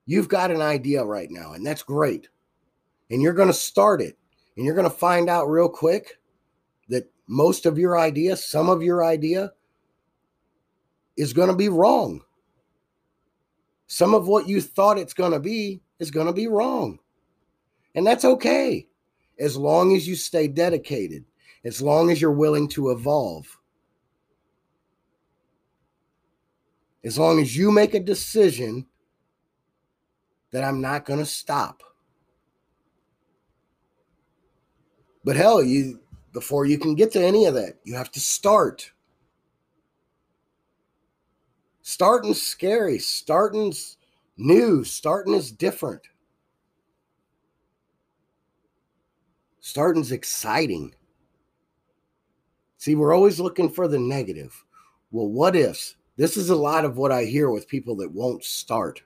You've 0.06 0.28
got 0.28 0.50
an 0.50 0.60
idea 0.60 1.04
right 1.04 1.30
now, 1.30 1.52
and 1.52 1.64
that's 1.64 1.82
great. 1.82 2.28
And 3.10 3.22
you're 3.22 3.32
going 3.32 3.48
to 3.48 3.54
start 3.54 4.00
it. 4.00 4.18
And 4.56 4.64
you're 4.66 4.74
going 4.74 4.88
to 4.88 4.94
find 4.94 5.30
out 5.30 5.48
real 5.48 5.68
quick 5.68 6.18
that 6.88 7.10
most 7.28 7.64
of 7.64 7.78
your 7.78 7.98
idea, 7.98 8.36
some 8.36 8.68
of 8.68 8.82
your 8.82 9.04
idea, 9.04 9.52
is 11.16 11.32
going 11.32 11.48
to 11.48 11.56
be 11.56 11.68
wrong. 11.68 12.22
Some 13.90 14.14
of 14.14 14.28
what 14.28 14.46
you 14.46 14.60
thought 14.60 14.98
it's 14.98 15.14
going 15.14 15.32
to 15.32 15.40
be 15.40 15.80
is 15.98 16.12
going 16.12 16.28
to 16.28 16.32
be 16.32 16.46
wrong. 16.46 17.00
And 17.96 18.06
that's 18.06 18.24
okay 18.24 18.86
as 19.40 19.56
long 19.56 19.96
as 19.96 20.06
you 20.06 20.14
stay 20.14 20.46
dedicated, 20.46 21.24
as 21.64 21.82
long 21.82 22.08
as 22.12 22.20
you're 22.20 22.30
willing 22.30 22.68
to 22.68 22.92
evolve. 22.92 23.58
As 27.02 27.18
long 27.18 27.40
as 27.40 27.56
you 27.56 27.72
make 27.72 27.94
a 27.94 27.98
decision 28.00 28.86
that 30.52 30.62
I'm 30.62 30.80
not 30.80 31.04
going 31.04 31.18
to 31.18 31.26
stop. 31.26 31.82
But 35.24 35.34
hell, 35.34 35.64
you 35.64 35.98
before 36.32 36.64
you 36.64 36.78
can 36.78 36.94
get 36.94 37.10
to 37.12 37.20
any 37.20 37.44
of 37.46 37.54
that, 37.54 37.80
you 37.82 37.96
have 37.96 38.12
to 38.12 38.20
start. 38.20 38.92
Starting's 41.82 42.40
scary. 42.40 42.98
Starting's 42.98 43.96
new. 44.36 44.84
Starting 44.84 45.34
is 45.34 45.50
different. 45.50 46.02
Starting's 49.60 50.12
exciting. 50.12 50.94
See, 52.78 52.94
we're 52.94 53.14
always 53.14 53.38
looking 53.38 53.70
for 53.70 53.88
the 53.88 53.98
negative. 53.98 54.64
Well, 55.10 55.28
what 55.28 55.56
ifs? 55.56 55.96
This 56.16 56.36
is 56.36 56.50
a 56.50 56.56
lot 56.56 56.84
of 56.84 56.96
what 56.96 57.12
I 57.12 57.24
hear 57.24 57.50
with 57.50 57.68
people 57.68 57.96
that 57.96 58.12
won't 58.12 58.44
start. 58.44 59.02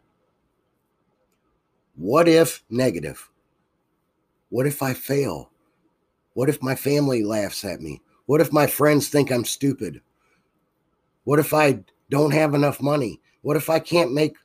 What 1.97 2.28
if 2.28 2.64
negative? 2.71 3.31
What 4.49 4.66
if 4.66 4.83
I 4.83 4.95
fail? 4.95 5.50
What 6.35 6.49
if 6.49 6.62
my 6.62 6.75
family 6.75 7.23
laughs 7.23 7.64
at 7.64 7.81
me? 7.81 8.00
What 8.26 8.40
if 8.40 8.52
my 8.52 8.66
friends 8.66 9.09
think 9.09 9.31
I'm 9.31 9.45
stupid? 9.45 10.00
What 11.25 11.38
if 11.38 11.54
I 11.54 11.85
don't 12.14 12.30
have 12.33 12.54
enough 12.54 12.80
money? 12.80 13.21
What 13.42 13.56
if 13.56 13.68
I 13.68 13.80
can't 13.80 14.12
make 14.12 14.37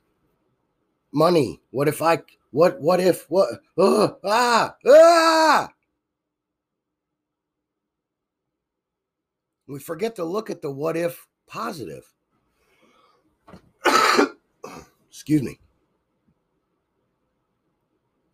money? 1.12 1.60
What 1.70 1.86
if 1.86 2.02
I 2.02 2.22
what 2.50 2.80
what 2.80 2.98
if 2.98 3.26
what 3.30 3.60
uh, 3.78 4.08
ah 4.24 4.74
ah 4.84 5.68
We 9.68 9.78
forget 9.78 10.16
to 10.16 10.24
look 10.24 10.50
at 10.50 10.62
the 10.62 10.70
what 10.70 10.96
if 10.96 11.28
positive. 11.46 12.12
Excuse 15.08 15.42
me. 15.42 15.60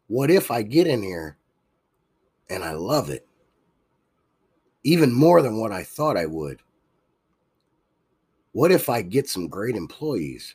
What 0.06 0.30
if 0.30 0.50
I 0.50 0.62
get 0.62 0.86
in 0.86 1.02
here 1.02 1.36
and 2.48 2.64
I 2.64 2.72
love 2.72 3.10
it? 3.10 3.26
Even 4.82 5.12
more 5.12 5.42
than 5.42 5.58
what 5.58 5.72
I 5.72 5.82
thought 5.82 6.16
I 6.16 6.24
would. 6.24 6.62
What 8.56 8.72
if 8.72 8.88
I 8.88 9.02
get 9.02 9.28
some 9.28 9.48
great 9.48 9.76
employees? 9.76 10.54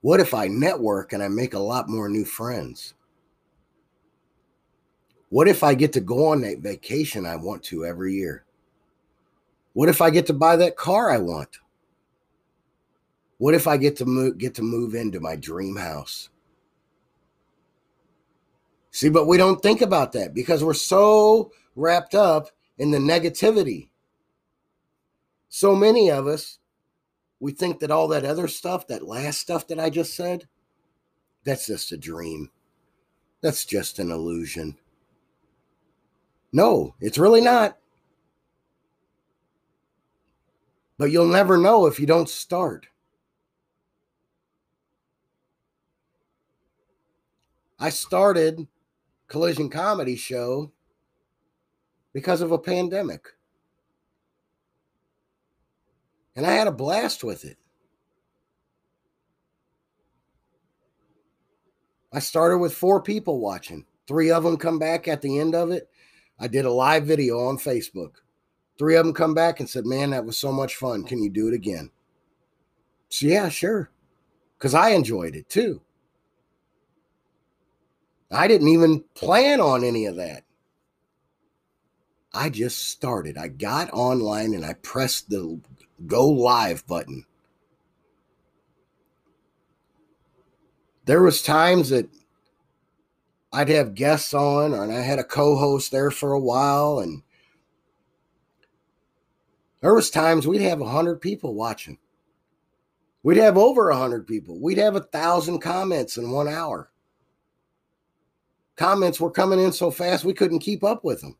What 0.00 0.18
if 0.18 0.34
I 0.34 0.48
network 0.48 1.12
and 1.12 1.22
I 1.22 1.28
make 1.28 1.54
a 1.54 1.60
lot 1.60 1.88
more 1.88 2.08
new 2.08 2.24
friends? 2.24 2.94
What 5.28 5.46
if 5.46 5.62
I 5.62 5.74
get 5.74 5.92
to 5.92 6.00
go 6.00 6.26
on 6.26 6.40
that 6.40 6.58
vacation 6.58 7.24
I 7.24 7.36
want 7.36 7.62
to 7.66 7.86
every 7.86 8.14
year? 8.14 8.44
What 9.74 9.88
if 9.88 10.00
I 10.00 10.10
get 10.10 10.26
to 10.26 10.32
buy 10.32 10.56
that 10.56 10.74
car 10.74 11.12
I 11.12 11.18
want? 11.18 11.60
What 13.38 13.54
if 13.54 13.68
I 13.68 13.76
get 13.76 13.94
to 13.98 14.04
move 14.04 14.36
get 14.36 14.56
to 14.56 14.62
move 14.62 14.96
into 14.96 15.20
my 15.20 15.36
dream 15.36 15.76
house? 15.76 16.30
See, 18.90 19.08
but 19.08 19.28
we 19.28 19.36
don't 19.36 19.62
think 19.62 19.82
about 19.82 20.10
that 20.14 20.34
because 20.34 20.64
we're 20.64 20.74
so 20.74 21.52
wrapped 21.76 22.16
up 22.16 22.50
in 22.76 22.90
the 22.90 22.98
negativity. 22.98 23.89
So 25.50 25.74
many 25.74 26.10
of 26.10 26.28
us, 26.28 26.58
we 27.40 27.50
think 27.50 27.80
that 27.80 27.90
all 27.90 28.06
that 28.08 28.24
other 28.24 28.46
stuff, 28.46 28.86
that 28.86 29.06
last 29.06 29.40
stuff 29.40 29.66
that 29.66 29.80
I 29.80 29.90
just 29.90 30.14
said, 30.14 30.46
that's 31.44 31.66
just 31.66 31.90
a 31.90 31.96
dream. 31.96 32.50
That's 33.40 33.64
just 33.64 33.98
an 33.98 34.12
illusion. 34.12 34.78
No, 36.52 36.94
it's 37.00 37.18
really 37.18 37.40
not. 37.40 37.78
But 40.96 41.10
you'll 41.10 41.26
never 41.26 41.58
know 41.58 41.86
if 41.86 41.98
you 41.98 42.06
don't 42.06 42.28
start. 42.28 42.86
I 47.78 47.88
started 47.88 48.68
Collision 49.26 49.68
Comedy 49.68 50.14
Show 50.14 50.70
because 52.12 52.40
of 52.40 52.52
a 52.52 52.58
pandemic. 52.58 53.26
And 56.36 56.46
I 56.46 56.52
had 56.52 56.66
a 56.66 56.72
blast 56.72 57.24
with 57.24 57.44
it. 57.44 57.58
I 62.12 62.18
started 62.18 62.58
with 62.58 62.74
four 62.74 63.02
people 63.02 63.40
watching. 63.40 63.84
Three 64.06 64.30
of 64.30 64.42
them 64.42 64.56
come 64.56 64.78
back 64.78 65.06
at 65.06 65.22
the 65.22 65.38
end 65.38 65.54
of 65.54 65.70
it. 65.70 65.88
I 66.38 66.48
did 66.48 66.64
a 66.64 66.72
live 66.72 67.04
video 67.04 67.46
on 67.46 67.58
Facebook. 67.58 68.14
Three 68.78 68.96
of 68.96 69.04
them 69.04 69.14
come 69.14 69.34
back 69.34 69.60
and 69.60 69.68
said, 69.68 69.86
Man, 69.86 70.10
that 70.10 70.24
was 70.24 70.38
so 70.38 70.50
much 70.50 70.76
fun. 70.76 71.04
Can 71.04 71.22
you 71.22 71.30
do 71.30 71.48
it 71.48 71.54
again? 71.54 71.90
So, 73.10 73.26
yeah, 73.26 73.48
sure. 73.48 73.90
Because 74.58 74.74
I 74.74 74.90
enjoyed 74.90 75.36
it 75.36 75.48
too. 75.48 75.82
I 78.30 78.48
didn't 78.48 78.68
even 78.68 79.04
plan 79.14 79.60
on 79.60 79.84
any 79.84 80.06
of 80.06 80.16
that. 80.16 80.44
I 82.32 82.48
just 82.48 82.88
started. 82.88 83.36
I 83.36 83.48
got 83.48 83.92
online 83.92 84.54
and 84.54 84.64
I 84.64 84.74
pressed 84.74 85.28
the 85.28 85.60
go 86.06 86.26
live 86.28 86.86
button. 86.86 87.24
There 91.04 91.22
was 91.22 91.42
times 91.42 91.90
that 91.90 92.08
I'd 93.52 93.68
have 93.68 93.94
guests 93.94 94.32
on 94.32 94.74
and 94.74 94.92
I 94.92 95.00
had 95.00 95.18
a 95.18 95.24
co-host 95.24 95.90
there 95.90 96.10
for 96.10 96.32
a 96.32 96.40
while 96.40 97.00
and 97.00 97.22
there 99.80 99.94
was 99.94 100.10
times 100.10 100.46
we'd 100.46 100.60
have 100.60 100.80
100 100.80 101.20
people 101.20 101.54
watching. 101.54 101.98
We'd 103.22 103.38
have 103.38 103.58
over 103.58 103.90
100 103.90 104.26
people. 104.26 104.60
We'd 104.60 104.78
have 104.78 104.96
a 104.96 105.00
thousand 105.00 105.60
comments 105.60 106.16
in 106.16 106.30
one 106.30 106.48
hour. 106.48 106.90
Comments 108.76 109.18
were 109.20 109.30
coming 109.30 109.60
in 109.60 109.72
so 109.72 109.90
fast 109.90 110.24
we 110.24 110.32
couldn't 110.32 110.60
keep 110.60 110.84
up 110.84 111.04
with 111.04 111.20
them. 111.20 111.36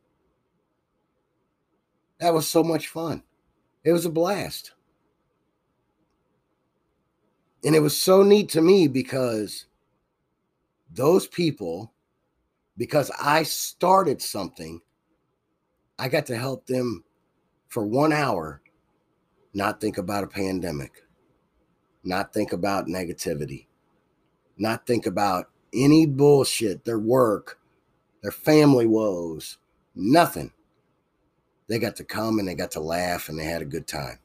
That 2.19 2.35
was 2.35 2.47
so 2.47 2.62
much 2.62 2.88
fun. 2.88 3.23
It 3.85 3.93
was 3.93 4.05
a 4.05 4.11
blast. 4.11 4.73
And 7.65 7.75
it 7.75 7.81
was 7.81 7.97
so 7.97 8.23
neat 8.23 8.49
to 8.51 8.61
me 8.61 8.89
because 8.89 9.67
those 10.93 11.27
people, 11.27 11.93
because 12.77 13.11
I 13.21 13.43
started 13.43 14.23
something, 14.23 14.81
I 15.99 16.09
got 16.09 16.27
to 16.27 16.37
help 16.37 16.67
them 16.67 17.05
for 17.69 17.85
one 17.85 18.13
hour 18.13 18.63
not 19.53 19.81
think 19.81 19.99
about 19.99 20.25
a 20.25 20.29
pandemic, 20.29 21.05
not 22.05 22.33
think 22.33 22.53
about 22.53 22.87
negativity, 22.87 23.67
not 24.57 24.87
think 24.87 25.07
about 25.07 25.51
any 25.73 26.07
bullshit, 26.07 26.85
their 26.85 26.99
work, 26.99 27.59
their 28.23 28.33
family 28.33 28.87
woes, 28.87 29.59
nothing. 29.95 30.53
They 31.71 31.79
got 31.79 31.95
to 31.97 32.05
come 32.05 32.41
and 32.41 32.49
they 32.49 32.57
got 32.57 32.73
to 32.73 32.81
laugh 32.81 33.29
and 33.29 33.39
they 33.39 33.45
had 33.45 33.62
a 33.62 33.65
good 33.65 33.87
time. 33.87 34.19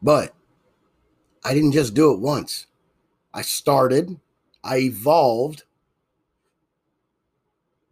But 0.00 0.34
I 1.44 1.52
didn't 1.52 1.72
just 1.72 1.92
do 1.92 2.14
it 2.14 2.18
once. 2.18 2.68
I 3.34 3.42
started, 3.42 4.18
I 4.64 4.78
evolved, 4.78 5.64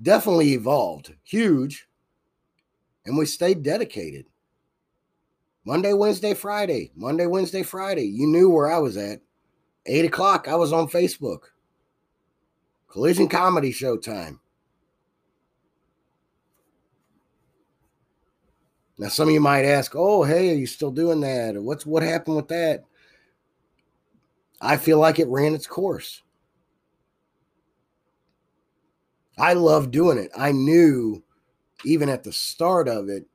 definitely 0.00 0.54
evolved, 0.54 1.12
huge, 1.22 1.86
and 3.04 3.18
we 3.18 3.26
stayed 3.26 3.62
dedicated. 3.62 4.24
Monday, 5.66 5.92
Wednesday, 5.92 6.32
Friday, 6.32 6.92
Monday, 6.96 7.26
Wednesday, 7.26 7.62
Friday. 7.62 8.06
You 8.06 8.26
knew 8.26 8.48
where 8.48 8.72
I 8.72 8.78
was 8.78 8.96
at. 8.96 9.20
Eight 9.84 10.06
o'clock, 10.06 10.48
I 10.48 10.54
was 10.54 10.72
on 10.72 10.88
Facebook. 10.88 11.40
Collision 12.88 13.28
Comedy 13.28 13.72
Showtime. 13.72 14.38
Now, 18.98 19.08
some 19.08 19.28
of 19.28 19.34
you 19.34 19.40
might 19.40 19.64
ask, 19.64 19.92
"Oh, 19.94 20.24
hey, 20.24 20.50
are 20.50 20.56
you 20.56 20.66
still 20.66 20.90
doing 20.90 21.20
that? 21.20 21.54
Or 21.54 21.62
what's 21.62 21.86
what 21.86 22.02
happened 22.02 22.36
with 22.36 22.48
that?" 22.48 22.84
I 24.60 24.76
feel 24.76 24.98
like 24.98 25.18
it 25.18 25.28
ran 25.28 25.54
its 25.54 25.68
course. 25.68 26.22
I 29.38 29.52
love 29.52 29.92
doing 29.92 30.18
it. 30.18 30.32
I 30.36 30.50
knew 30.50 31.22
even 31.84 32.08
at 32.08 32.24
the 32.24 32.32
start 32.32 32.88
of 32.88 33.08
it, 33.08 33.26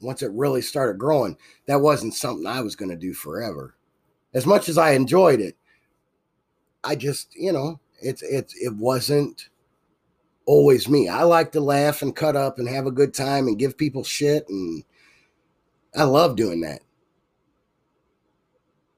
once 0.00 0.22
it 0.22 0.32
really 0.32 0.60
started 0.60 0.98
growing, 0.98 1.36
that 1.66 1.80
wasn't 1.80 2.14
something 2.14 2.46
I 2.46 2.60
was 2.62 2.74
going 2.74 2.90
to 2.90 2.96
do 2.96 3.14
forever. 3.14 3.76
As 4.34 4.44
much 4.44 4.68
as 4.68 4.76
I 4.76 4.92
enjoyed 4.92 5.40
it, 5.40 5.56
I 6.82 6.96
just, 6.96 7.36
you 7.36 7.52
know, 7.52 7.78
it's 8.02 8.22
it's 8.22 8.54
it 8.56 8.74
wasn't 8.74 9.48
always 10.46 10.88
me. 10.88 11.08
I 11.08 11.22
like 11.22 11.52
to 11.52 11.60
laugh 11.60 12.02
and 12.02 12.14
cut 12.14 12.36
up 12.36 12.58
and 12.58 12.68
have 12.68 12.86
a 12.86 12.90
good 12.90 13.14
time 13.14 13.46
and 13.46 13.58
give 13.58 13.76
people 13.76 14.04
shit 14.04 14.48
and 14.48 14.84
I 15.94 16.04
love 16.04 16.36
doing 16.36 16.60
that. 16.62 16.80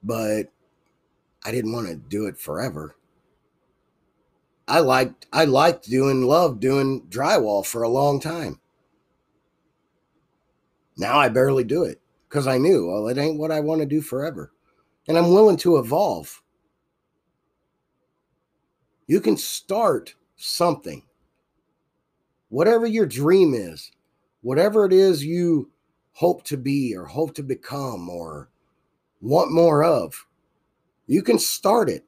But 0.02 0.52
I 1.44 1.50
didn't 1.50 1.72
want 1.72 1.88
to 1.88 1.96
do 1.96 2.26
it 2.26 2.38
forever. 2.38 2.96
I 4.66 4.80
liked 4.80 5.26
I 5.32 5.44
liked 5.44 5.88
doing 5.90 6.22
love 6.22 6.60
doing 6.60 7.02
drywall 7.08 7.66
for 7.66 7.82
a 7.82 7.88
long 7.88 8.20
time. 8.20 8.60
Now 10.96 11.18
I 11.18 11.28
barely 11.28 11.64
do 11.64 11.84
it 11.84 12.00
because 12.28 12.46
I 12.46 12.58
knew, 12.58 12.88
well, 12.88 13.08
it 13.08 13.18
ain't 13.18 13.38
what 13.38 13.50
I 13.50 13.60
want 13.60 13.80
to 13.80 13.86
do 13.86 14.00
forever. 14.00 14.52
And 15.06 15.18
I'm 15.18 15.30
willing 15.30 15.56
to 15.58 15.76
evolve. 15.76 16.40
You 19.06 19.20
can 19.20 19.36
start 19.36 20.14
something. 20.36 21.02
Whatever 22.48 22.86
your 22.86 23.06
dream 23.06 23.54
is, 23.54 23.90
whatever 24.42 24.86
it 24.86 24.92
is 24.92 25.24
you 25.24 25.70
hope 26.12 26.44
to 26.44 26.56
be 26.56 26.94
or 26.96 27.04
hope 27.04 27.34
to 27.34 27.42
become 27.42 28.08
or 28.08 28.48
want 29.20 29.50
more 29.50 29.84
of, 29.84 30.26
you 31.06 31.22
can 31.22 31.38
start 31.38 31.88
it. 31.88 32.04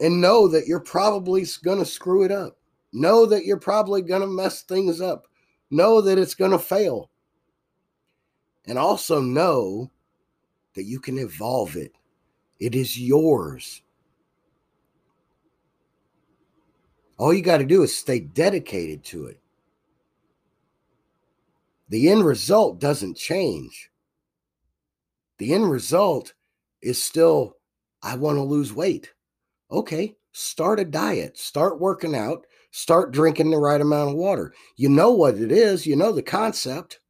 And 0.00 0.20
know 0.20 0.48
that 0.48 0.66
you're 0.66 0.80
probably 0.80 1.44
going 1.62 1.78
to 1.78 1.84
screw 1.84 2.24
it 2.24 2.32
up. 2.32 2.56
Know 2.92 3.26
that 3.26 3.44
you're 3.44 3.58
probably 3.58 4.02
going 4.02 4.22
to 4.22 4.26
mess 4.26 4.62
things 4.62 5.00
up. 5.00 5.26
Know 5.70 6.00
that 6.00 6.18
it's 6.18 6.34
going 6.34 6.50
to 6.52 6.58
fail. 6.58 7.10
And 8.66 8.78
also 8.78 9.20
know 9.20 9.90
that 10.74 10.84
you 10.84 11.00
can 11.00 11.18
evolve 11.18 11.76
it. 11.76 11.92
It 12.58 12.74
is 12.74 12.98
yours. 12.98 13.82
All 17.20 17.34
you 17.34 17.42
got 17.42 17.58
to 17.58 17.66
do 17.66 17.82
is 17.82 17.94
stay 17.94 18.18
dedicated 18.18 19.04
to 19.04 19.26
it. 19.26 19.38
The 21.90 22.08
end 22.08 22.24
result 22.24 22.80
doesn't 22.80 23.18
change. 23.18 23.90
The 25.36 25.52
end 25.52 25.70
result 25.70 26.32
is 26.80 27.02
still, 27.02 27.58
I 28.02 28.16
want 28.16 28.38
to 28.38 28.42
lose 28.42 28.72
weight. 28.72 29.12
Okay, 29.70 30.16
start 30.32 30.80
a 30.80 30.84
diet, 30.86 31.36
start 31.36 31.78
working 31.78 32.14
out, 32.14 32.46
start 32.70 33.12
drinking 33.12 33.50
the 33.50 33.58
right 33.58 33.82
amount 33.82 34.08
of 34.08 34.16
water. 34.16 34.54
You 34.76 34.88
know 34.88 35.10
what 35.10 35.34
it 35.34 35.52
is, 35.52 35.86
you 35.86 35.96
know 35.96 36.12
the 36.12 36.22
concept. 36.22 37.00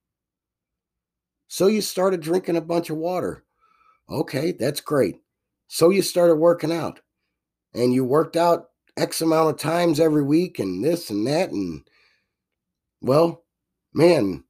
So 1.47 1.69
you 1.69 1.81
started 1.81 2.21
drinking 2.21 2.57
a 2.57 2.61
bunch 2.61 2.91
of 2.91 2.97
water. 2.97 3.45
Okay, 4.11 4.51
that's 4.51 4.81
great. 4.81 5.21
So 5.69 5.91
you 5.91 6.03
started 6.03 6.35
working 6.35 6.73
out 6.73 6.99
and 7.75 7.95
you 7.95 8.05
worked 8.05 8.37
out 8.37 8.70
X 9.01 9.21
amount 9.23 9.51
of 9.51 9.59
times 9.59 9.99
every 9.99 10.23
week 10.23 10.59
and 10.59 10.85
this 10.85 11.11
and 11.11 11.27
that. 11.27 11.51
And 11.51 11.83
well, 13.01 13.45
man, 13.95 14.45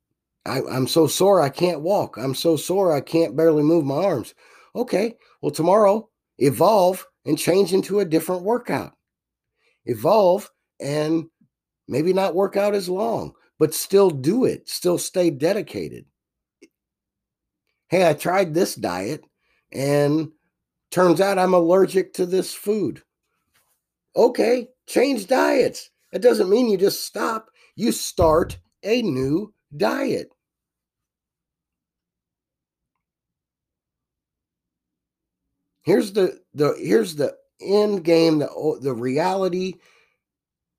I, 0.45 0.63
I'm 0.63 0.87
so 0.87 1.07
sore 1.07 1.41
I 1.41 1.49
can't 1.49 1.83
walk. 1.83 2.17
I'm 2.17 2.35
so 2.35 2.57
sore 2.57 2.93
I 2.93 3.01
can't 3.01 3.37
barely 3.37 3.63
move 3.63 3.85
my 3.85 3.97
arms. 4.05 4.35
Okay, 4.75 5.17
well, 5.41 5.51
tomorrow 5.51 6.09
evolve 6.39 7.07
and 7.25 7.39
change 7.39 7.73
into 7.73 8.01
a 8.01 8.05
different 8.05 8.43
workout. 8.43 8.93
Evolve 9.85 10.51
and 10.81 11.27
maybe 11.87 12.13
not 12.13 12.35
work 12.35 12.57
out 12.57 12.75
as 12.75 12.89
long, 12.89 13.33
but 13.59 13.75
still 13.75 14.11
do 14.11 14.45
it, 14.45 14.69
still 14.69 14.99
stay 14.99 15.31
dedicated. 15.31 16.07
Hey, 17.89 18.09
I 18.09 18.15
tried 18.15 18.55
this 18.55 18.75
diet 18.75 19.25
and 19.73 20.31
turns 20.91 21.21
out 21.21 21.39
I'm 21.39 21.55
allergic 21.55 22.15
to 22.15 22.27
this 22.27 22.55
food. 22.55 23.03
Okay, 24.17 24.69
change 24.87 25.27
diets. 25.27 25.91
That 26.13 26.23
doesn't 26.23 26.51
mean 26.51 26.69
you 26.69 26.77
just 26.77 27.05
stop, 27.05 27.51
you 27.77 27.93
start 27.93 28.59
a 28.83 29.03
new 29.03 29.55
diet. 29.77 30.31
Here's 35.83 36.13
the 36.13 36.41
the 36.55 36.75
here's 36.79 37.17
the 37.17 37.37
end 37.61 38.05
game 38.05 38.39
the 38.39 38.49
oh, 38.51 38.79
the 38.79 38.93
reality 38.93 39.75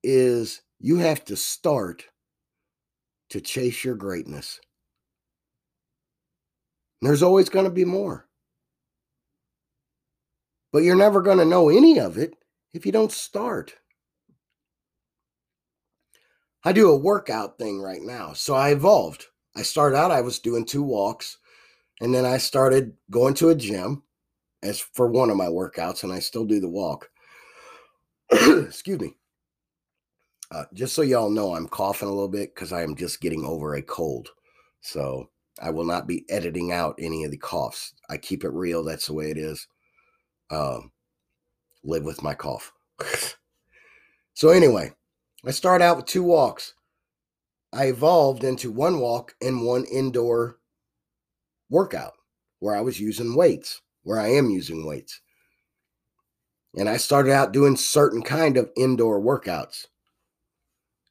is 0.03 0.61
you 0.79 0.97
have 0.97 1.23
to 1.25 1.35
start 1.35 2.05
to 3.29 3.41
chase 3.41 3.83
your 3.83 3.95
greatness. 3.95 4.59
There's 7.01 7.23
always 7.23 7.49
going 7.49 7.65
to 7.65 7.71
be 7.71 7.85
more. 7.85 8.27
But 10.71 10.83
you're 10.83 10.95
never 10.95 11.21
going 11.21 11.39
to 11.39 11.45
know 11.45 11.69
any 11.69 11.99
of 11.99 12.17
it 12.17 12.35
if 12.73 12.85
you 12.85 12.91
don't 12.91 13.11
start. 13.11 13.75
I 16.63 16.73
do 16.73 16.89
a 16.89 16.97
workout 16.97 17.57
thing 17.57 17.81
right 17.81 18.01
now. 18.01 18.33
So 18.33 18.53
I 18.53 18.69
evolved. 18.69 19.25
I 19.55 19.63
started 19.63 19.97
out, 19.97 20.11
I 20.11 20.21
was 20.21 20.39
doing 20.39 20.65
two 20.65 20.83
walks, 20.83 21.37
and 21.99 22.13
then 22.13 22.25
I 22.25 22.37
started 22.37 22.93
going 23.09 23.33
to 23.35 23.49
a 23.49 23.55
gym 23.55 24.03
as 24.63 24.79
for 24.79 25.07
one 25.07 25.29
of 25.29 25.37
my 25.37 25.47
workouts, 25.47 26.03
and 26.03 26.13
I 26.13 26.19
still 26.19 26.45
do 26.45 26.59
the 26.59 26.69
walk. 26.69 27.09
Excuse 28.31 28.99
me. 28.99 29.17
Uh, 30.51 30.65
just 30.73 30.93
so 30.93 31.01
y'all 31.01 31.29
know, 31.29 31.55
I'm 31.55 31.67
coughing 31.67 32.09
a 32.09 32.11
little 32.11 32.27
bit 32.27 32.53
because 32.53 32.73
I 32.73 32.83
am 32.83 32.95
just 32.95 33.21
getting 33.21 33.45
over 33.45 33.73
a 33.73 33.81
cold. 33.81 34.29
So 34.81 35.29
I 35.61 35.69
will 35.69 35.85
not 35.85 36.07
be 36.07 36.25
editing 36.29 36.71
out 36.71 36.95
any 36.99 37.23
of 37.23 37.31
the 37.31 37.37
coughs. 37.37 37.93
I 38.09 38.17
keep 38.17 38.43
it 38.43 38.49
real. 38.49 38.83
That's 38.83 39.07
the 39.07 39.13
way 39.13 39.31
it 39.31 39.37
is. 39.37 39.67
Um, 40.49 40.91
live 41.83 42.03
with 42.03 42.23
my 42.23 42.33
cough. 42.33 42.73
so, 44.33 44.49
anyway, 44.49 44.91
I 45.45 45.51
start 45.51 45.81
out 45.81 45.97
with 45.97 46.05
two 46.05 46.23
walks. 46.23 46.73
I 47.73 47.85
evolved 47.85 48.43
into 48.43 48.71
one 48.71 48.99
walk 48.99 49.35
and 49.41 49.65
one 49.65 49.85
indoor 49.85 50.57
workout 51.69 52.13
where 52.59 52.75
I 52.75 52.81
was 52.81 52.99
using 52.99 53.35
weights, 53.35 53.81
where 54.03 54.19
I 54.19 54.27
am 54.29 54.49
using 54.49 54.85
weights. 54.85 55.21
And 56.77 56.87
I 56.87 56.97
started 56.97 57.31
out 57.31 57.53
doing 57.53 57.75
certain 57.75 58.21
kind 58.21 58.57
of 58.57 58.69
indoor 58.77 59.19
workouts. 59.19 59.87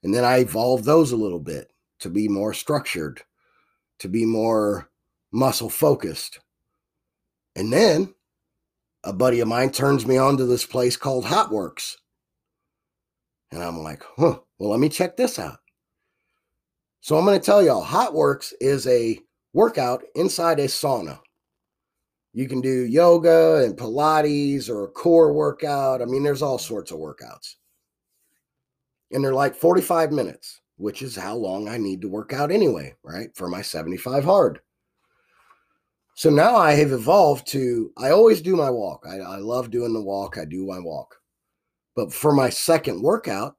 And 0.02 0.14
then 0.14 0.24
I 0.24 0.38
evolved 0.38 0.84
those 0.84 1.12
a 1.12 1.16
little 1.16 1.40
bit 1.40 1.72
to 2.00 2.08
be 2.08 2.28
more 2.28 2.54
structured, 2.54 3.22
to 3.98 4.08
be 4.08 4.24
more 4.24 4.90
muscle 5.32 5.68
focused. 5.68 6.40
And 7.56 7.72
then 7.72 8.14
a 9.04 9.12
buddy 9.12 9.40
of 9.40 9.48
mine 9.48 9.70
turns 9.70 10.06
me 10.06 10.16
on 10.16 10.36
to 10.36 10.46
this 10.46 10.66
place 10.66 10.96
called 10.96 11.24
HOTWORX. 11.24 11.96
And 13.52 13.62
I'm 13.62 13.78
like, 13.78 14.02
huh, 14.16 14.38
well, 14.58 14.70
let 14.70 14.80
me 14.80 14.88
check 14.88 15.16
this 15.16 15.38
out. 15.38 15.58
So 17.00 17.16
I'm 17.16 17.24
going 17.24 17.38
to 17.38 17.44
tell 17.44 17.62
y'all 17.62 17.84
HOTWORX 17.84 18.52
is 18.60 18.86
a 18.86 19.18
workout 19.52 20.04
inside 20.14 20.60
a 20.60 20.66
sauna. 20.66 21.18
You 22.32 22.46
can 22.46 22.60
do 22.60 22.86
yoga 22.86 23.64
and 23.64 23.76
Pilates 23.76 24.68
or 24.68 24.84
a 24.84 24.88
core 24.88 25.32
workout. 25.32 26.00
I 26.00 26.04
mean, 26.04 26.22
there's 26.22 26.42
all 26.42 26.58
sorts 26.58 26.92
of 26.92 26.98
workouts. 26.98 27.56
And 29.10 29.24
they're 29.24 29.34
like 29.34 29.56
45 29.56 30.12
minutes, 30.12 30.60
which 30.76 31.02
is 31.02 31.16
how 31.16 31.34
long 31.34 31.68
I 31.68 31.76
need 31.78 32.02
to 32.02 32.08
work 32.08 32.32
out 32.32 32.52
anyway, 32.52 32.94
right? 33.02 33.34
For 33.34 33.48
my 33.48 33.62
75 33.62 34.24
hard. 34.24 34.60
So 36.20 36.28
now 36.28 36.54
I 36.54 36.74
have 36.74 36.92
evolved 36.92 37.46
to, 37.52 37.94
I 37.96 38.10
always 38.10 38.42
do 38.42 38.54
my 38.54 38.68
walk. 38.68 39.06
I, 39.08 39.20
I 39.20 39.36
love 39.36 39.70
doing 39.70 39.94
the 39.94 40.02
walk. 40.02 40.36
I 40.36 40.44
do 40.44 40.66
my 40.66 40.78
walk. 40.78 41.16
But 41.96 42.12
for 42.12 42.30
my 42.30 42.50
second 42.50 43.00
workout, 43.00 43.56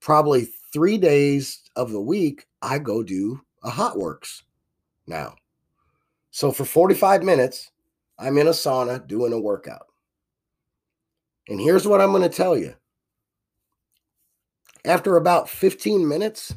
probably 0.00 0.46
three 0.72 0.98
days 0.98 1.62
of 1.74 1.90
the 1.90 2.00
week, 2.00 2.46
I 2.62 2.78
go 2.78 3.02
do 3.02 3.40
a 3.64 3.70
HOTWORX 3.70 4.42
now. 5.08 5.34
So 6.30 6.52
for 6.52 6.64
45 6.64 7.24
minutes, 7.24 7.72
I'm 8.20 8.38
in 8.38 8.46
a 8.46 8.50
sauna 8.50 9.04
doing 9.08 9.32
a 9.32 9.40
workout. 9.40 9.86
And 11.48 11.60
here's 11.60 11.88
what 11.88 12.00
I'm 12.00 12.12
going 12.12 12.22
to 12.22 12.28
tell 12.28 12.56
you. 12.56 12.72
After 14.84 15.16
about 15.16 15.48
15 15.50 16.06
minutes, 16.06 16.54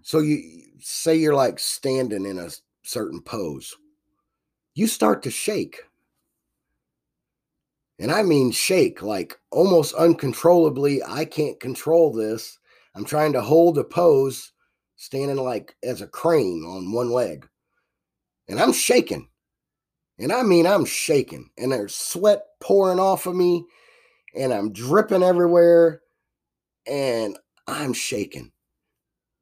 so 0.00 0.20
you 0.20 0.62
say 0.80 1.14
you're 1.14 1.34
like 1.34 1.58
standing 1.58 2.24
in 2.24 2.38
a 2.38 2.48
certain 2.82 3.20
pose, 3.20 3.76
you 4.78 4.86
start 4.86 5.24
to 5.24 5.30
shake. 5.30 5.82
And 7.98 8.12
I 8.12 8.22
mean 8.22 8.52
shake, 8.52 9.02
like 9.02 9.36
almost 9.50 9.92
uncontrollably. 9.94 11.02
I 11.02 11.24
can't 11.24 11.58
control 11.58 12.12
this. 12.12 12.60
I'm 12.94 13.04
trying 13.04 13.32
to 13.32 13.40
hold 13.40 13.76
a 13.78 13.82
pose, 13.82 14.52
standing 14.94 15.36
like 15.36 15.74
as 15.82 16.00
a 16.00 16.06
crane 16.06 16.64
on 16.64 16.92
one 16.92 17.10
leg. 17.10 17.48
And 18.48 18.60
I'm 18.60 18.72
shaking. 18.72 19.28
And 20.20 20.32
I 20.32 20.44
mean, 20.44 20.64
I'm 20.64 20.84
shaking. 20.84 21.50
And 21.58 21.72
there's 21.72 21.96
sweat 21.96 22.44
pouring 22.60 23.00
off 23.00 23.26
of 23.26 23.34
me. 23.34 23.64
And 24.36 24.52
I'm 24.54 24.72
dripping 24.72 25.24
everywhere. 25.24 26.02
And 26.86 27.36
I'm 27.66 27.92
shaking. 27.92 28.52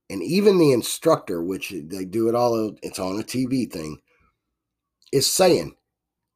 And 0.09 0.23
even 0.23 0.57
the 0.57 0.73
instructor, 0.73 1.43
which 1.43 1.75
they 1.77 2.07
do 2.07 2.31
it 2.31 2.35
all, 2.35 2.75
it's 2.83 2.99
on 2.99 3.21
a 3.21 3.23
TV 3.23 3.71
thing, 3.71 4.01
is 5.17 5.27
saying, 5.27 5.75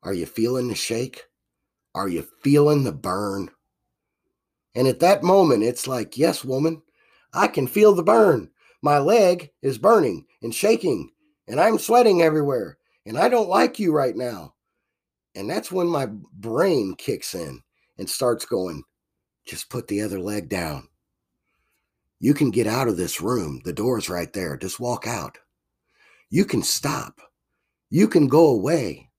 Are 0.03 0.15
you 0.15 0.27
feeling 0.27 0.69
the 0.69 0.75
shake? 0.75 1.25
Are 1.95 2.09
you 2.09 2.27
feeling 2.43 2.85
the 2.85 2.93
burn? 2.93 3.51
And 4.75 4.89
at 4.89 5.01
that 5.01 5.23
moment, 5.23 5.63
it's 5.63 5.87
like, 5.87 6.17
Yes, 6.17 6.45
woman, 6.45 6.83
I 7.33 7.47
can 7.47 7.67
feel 7.67 7.95
the 7.95 8.03
burn. 8.03 8.51
My 8.83 8.99
leg 8.99 9.51
is 9.63 9.79
burning 9.79 10.27
and 10.43 10.55
shaking, 10.55 11.11
and 11.47 11.61
I'm 11.61 11.79
sweating 11.79 12.23
everywhere, 12.23 12.79
and 13.05 13.19
I 13.19 13.29
don't 13.29 13.49
like 13.49 13.79
you 13.79 13.93
right 13.93 14.17
now. 14.17 14.55
And 15.35 15.49
that's 15.49 15.71
when 15.71 15.87
my 15.87 16.07
brain 16.33 16.95
kicks 16.97 17.35
in 17.35 17.63
and 17.99 18.09
starts 18.09 18.47
going, 18.47 18.83
Just 19.47 19.69
put 19.69 19.87
the 19.89 20.01
other 20.01 20.19
leg 20.19 20.49
down. 20.49 20.89
You 22.19 22.35
can 22.35 22.51
get 22.51 22.67
out 22.67 22.89
of 22.89 22.97
this 22.97 23.21
room. 23.21 23.61
The 23.65 23.73
door's 23.73 24.11
right 24.11 24.33
there. 24.33 24.57
Just 24.57 24.81
walk 24.81 25.07
out. 25.07 25.39
You 26.29 26.45
can 26.45 26.63
stop. 26.63 27.21
You 27.91 28.09
can 28.09 28.29
go 28.29 28.47
away. 28.47 29.11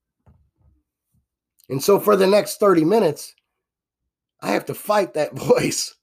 And 1.69 1.83
so 1.83 1.99
for 1.99 2.15
the 2.15 2.27
next 2.27 2.59
30 2.59 2.85
minutes, 2.85 3.35
I 4.41 4.51
have 4.51 4.65
to 4.65 4.73
fight 4.73 5.13
that 5.13 5.33
voice. 5.37 5.95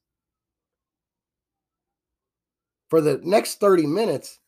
For 2.88 3.00
the 3.00 3.20
next 3.22 3.60
30 3.60 3.86
minutes, 3.86 4.38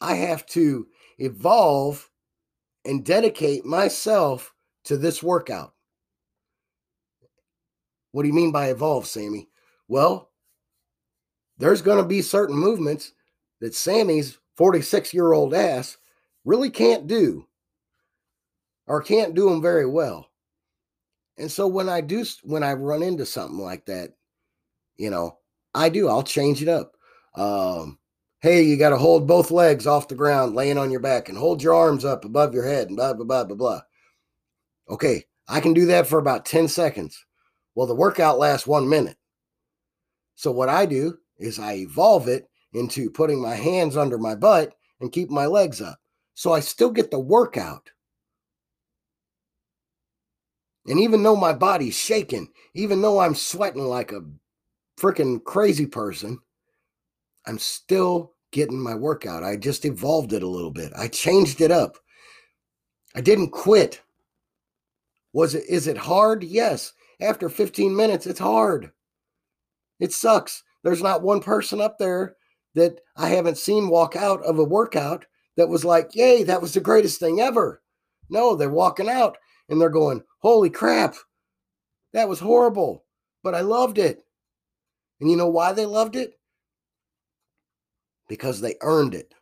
I 0.00 0.14
have 0.14 0.46
to 0.46 0.86
evolve 1.18 2.08
and 2.84 3.04
dedicate 3.04 3.64
myself 3.64 4.54
to 4.84 4.96
this 4.96 5.22
workout. 5.22 5.74
What 8.12 8.22
do 8.22 8.28
you 8.28 8.34
mean 8.34 8.52
by 8.52 8.68
evolve, 8.68 9.06
Sammy? 9.06 9.48
Well, 9.88 10.30
there's 11.58 11.82
going 11.82 11.98
to 11.98 12.08
be 12.08 12.22
certain 12.22 12.56
movements 12.56 13.12
that 13.60 13.74
Sammy's 13.74 14.38
46 14.56 15.12
year 15.12 15.32
old 15.32 15.54
ass 15.54 15.98
really 16.48 16.70
can't 16.70 17.06
do 17.06 17.46
or 18.86 19.02
can't 19.02 19.34
do 19.34 19.50
them 19.50 19.60
very 19.60 19.84
well. 19.86 20.30
And 21.36 21.52
so 21.52 21.68
when 21.68 21.90
I 21.90 22.00
do, 22.00 22.24
when 22.42 22.62
I 22.64 22.72
run 22.72 23.02
into 23.02 23.26
something 23.26 23.58
like 23.58 23.84
that, 23.86 24.14
you 24.96 25.10
know, 25.10 25.38
I 25.74 25.90
do, 25.90 26.08
I'll 26.08 26.22
change 26.22 26.62
it 26.62 26.68
up. 26.68 26.96
Um, 27.34 27.98
hey, 28.40 28.62
you 28.62 28.78
got 28.78 28.90
to 28.90 28.96
hold 28.96 29.28
both 29.28 29.50
legs 29.50 29.86
off 29.86 30.08
the 30.08 30.14
ground, 30.14 30.54
laying 30.54 30.78
on 30.78 30.90
your 30.90 31.00
back, 31.00 31.28
and 31.28 31.36
hold 31.36 31.62
your 31.62 31.74
arms 31.74 32.04
up 32.04 32.24
above 32.24 32.54
your 32.54 32.64
head, 32.64 32.88
and 32.88 32.96
blah, 32.96 33.12
blah, 33.12 33.26
blah, 33.26 33.44
blah, 33.44 33.56
blah. 33.56 33.80
Okay, 34.88 35.24
I 35.46 35.60
can 35.60 35.74
do 35.74 35.84
that 35.86 36.06
for 36.06 36.18
about 36.18 36.46
10 36.46 36.66
seconds. 36.66 37.24
Well, 37.74 37.86
the 37.86 37.94
workout 37.94 38.38
lasts 38.38 38.66
one 38.66 38.88
minute. 38.88 39.18
So 40.34 40.50
what 40.50 40.70
I 40.70 40.86
do 40.86 41.18
is 41.38 41.58
I 41.58 41.74
evolve 41.74 42.26
it 42.26 42.48
into 42.72 43.10
putting 43.10 43.40
my 43.40 43.54
hands 43.54 43.98
under 43.98 44.16
my 44.16 44.34
butt 44.34 44.74
and 45.00 45.12
keep 45.12 45.28
my 45.28 45.46
legs 45.46 45.82
up. 45.82 45.98
So 46.38 46.52
I 46.52 46.60
still 46.60 46.90
get 46.90 47.10
the 47.10 47.18
workout 47.18 47.90
and 50.86 51.00
even 51.00 51.24
though 51.24 51.34
my 51.34 51.52
body's 51.52 51.98
shaking, 51.98 52.52
even 52.74 53.02
though 53.02 53.18
I'm 53.18 53.34
sweating 53.34 53.82
like 53.82 54.12
a 54.12 54.22
freaking 54.96 55.42
crazy 55.42 55.84
person, 55.84 56.38
I'm 57.44 57.58
still 57.58 58.34
getting 58.52 58.78
my 58.78 58.94
workout. 58.94 59.42
I 59.42 59.56
just 59.56 59.84
evolved 59.84 60.32
it 60.32 60.44
a 60.44 60.48
little 60.48 60.70
bit. 60.70 60.92
I 60.96 61.08
changed 61.08 61.60
it 61.60 61.72
up. 61.72 61.98
I 63.16 63.20
didn't 63.20 63.50
quit. 63.50 64.00
Was 65.32 65.56
it 65.56 65.64
is 65.68 65.88
it 65.88 65.98
hard? 65.98 66.44
Yes. 66.44 66.92
After 67.20 67.48
15 67.48 67.96
minutes, 67.96 68.28
it's 68.28 68.38
hard. 68.38 68.92
It 69.98 70.12
sucks. 70.12 70.62
There's 70.84 71.02
not 71.02 71.22
one 71.22 71.40
person 71.40 71.80
up 71.80 71.98
there 71.98 72.36
that 72.76 73.00
I 73.16 73.30
haven't 73.30 73.58
seen 73.58 73.88
walk 73.88 74.14
out 74.14 74.40
of 74.44 74.60
a 74.60 74.64
workout 74.64 75.26
that 75.58 75.68
was 75.68 75.84
like, 75.84 76.14
"Yay, 76.14 76.44
that 76.44 76.62
was 76.62 76.72
the 76.72 76.80
greatest 76.80 77.20
thing 77.20 77.40
ever." 77.40 77.82
No, 78.30 78.56
they're 78.56 78.70
walking 78.70 79.08
out 79.08 79.36
and 79.68 79.80
they're 79.80 79.90
going, 79.90 80.22
Holy 80.40 80.70
crap, 80.70 81.14
that 82.12 82.28
was 82.28 82.40
horrible, 82.40 83.04
but 83.42 83.54
I 83.54 83.60
loved 83.60 83.98
it. 83.98 84.22
And 85.20 85.30
you 85.30 85.36
know 85.36 85.48
why 85.48 85.72
they 85.72 85.86
loved 85.86 86.16
it? 86.16 86.38
Because 88.28 88.60
they 88.60 88.76
earned 88.82 89.14
it, 89.14 89.34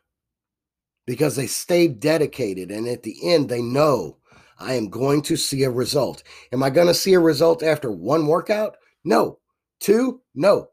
because 1.05 1.35
they 1.35 1.47
stayed 1.47 1.99
dedicated. 1.99 2.71
And 2.71 2.87
at 2.87 3.03
the 3.03 3.15
end, 3.31 3.49
they 3.49 3.61
know 3.61 4.17
I 4.59 4.73
am 4.73 4.89
going 4.89 5.21
to 5.23 5.35
see 5.35 5.63
a 5.63 5.69
result. 5.69 6.23
Am 6.51 6.63
I 6.63 6.69
going 6.69 6.87
to 6.87 6.93
see 6.93 7.13
a 7.13 7.19
result 7.19 7.61
after 7.61 7.91
one 7.91 8.25
workout? 8.27 8.77
No. 9.03 9.39
Two? 9.79 10.21
No. 10.33 10.69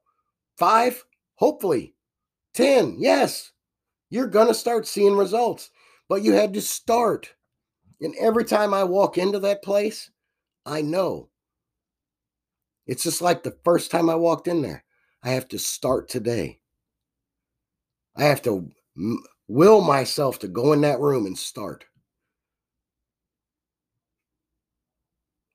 Five? 0.57 1.05
Hopefully. 1.35 1.95
10? 2.55 2.97
Yes. 2.99 3.53
You're 4.15 4.29
going 4.29 4.47
to 4.47 4.55
start 4.55 4.87
seeing 4.87 5.17
results, 5.17 5.71
but 6.09 6.23
you 6.23 6.35
had 6.35 6.55
to 6.55 6.61
start. 6.61 7.35
And 8.01 8.15
every 8.21 8.45
time 8.45 8.73
I 8.73 8.85
walk 8.85 9.19
into 9.19 9.41
that 9.41 9.61
place, 9.61 10.09
I 10.65 10.83
know. 10.83 11.31
It's 12.87 13.03
just 13.03 13.21
like 13.21 13.43
the 13.43 13.59
first 13.65 13.91
time 13.91 14.09
I 14.09 14.15
walked 14.15 14.47
in 14.47 14.63
there. 14.63 14.85
I 15.25 15.31
have 15.31 15.49
to 15.49 15.59
start 15.59 16.09
today. 16.09 16.61
I 18.17 18.23
have 18.23 18.41
to 18.43 18.71
will 19.49 19.81
myself 19.81 20.39
to 20.39 20.47
go 20.47 20.73
in 20.73 20.83
that 20.83 21.01
room 21.01 21.27
and 21.27 21.37
start. 21.37 21.85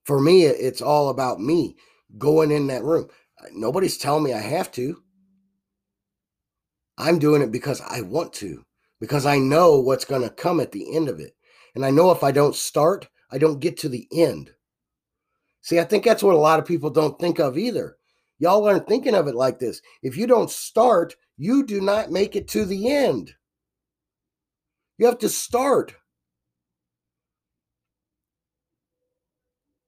For 0.03 0.19
me, 0.19 0.43
it's 0.43 0.81
all 0.81 1.07
about 1.07 1.39
me 1.39 1.77
going 2.17 2.51
in 2.51 2.67
that 2.67 2.83
room. 2.83 3.07
Nobody's 3.53 3.97
telling 3.97 4.25
me 4.25 4.33
I 4.33 4.41
have 4.41 4.69
to. 4.73 5.01
I'm 6.99 7.17
doing 7.17 7.41
it 7.41 7.51
because 7.51 7.81
I 7.81 8.01
want 8.01 8.33
to, 8.33 8.65
because 8.99 9.25
I 9.25 9.39
know 9.39 9.79
what's 9.79 10.05
going 10.05 10.21
to 10.21 10.29
come 10.29 10.59
at 10.59 10.73
the 10.73 10.95
end 10.95 11.07
of 11.07 11.19
it. 11.19 11.33
And 11.73 11.85
I 11.85 11.91
know 11.91 12.11
if 12.11 12.23
I 12.23 12.31
don't 12.31 12.55
start, 12.55 13.07
I 13.31 13.37
don't 13.37 13.61
get 13.61 13.77
to 13.77 13.89
the 13.89 14.07
end. 14.11 14.51
See, 15.61 15.79
I 15.79 15.85
think 15.85 16.03
that's 16.03 16.21
what 16.21 16.35
a 16.35 16.37
lot 16.37 16.59
of 16.59 16.65
people 16.65 16.89
don't 16.89 17.17
think 17.17 17.39
of 17.39 17.57
either. 17.57 17.95
Y'all 18.37 18.67
aren't 18.67 18.87
thinking 18.87 19.15
of 19.15 19.27
it 19.27 19.35
like 19.35 19.59
this. 19.59 19.81
If 20.03 20.17
you 20.17 20.27
don't 20.27 20.49
start, 20.49 21.15
you 21.37 21.65
do 21.65 21.79
not 21.79 22.11
make 22.11 22.35
it 22.35 22.47
to 22.49 22.65
the 22.65 22.91
end. 22.91 23.33
You 24.97 25.05
have 25.05 25.19
to 25.19 25.29
start. 25.29 25.95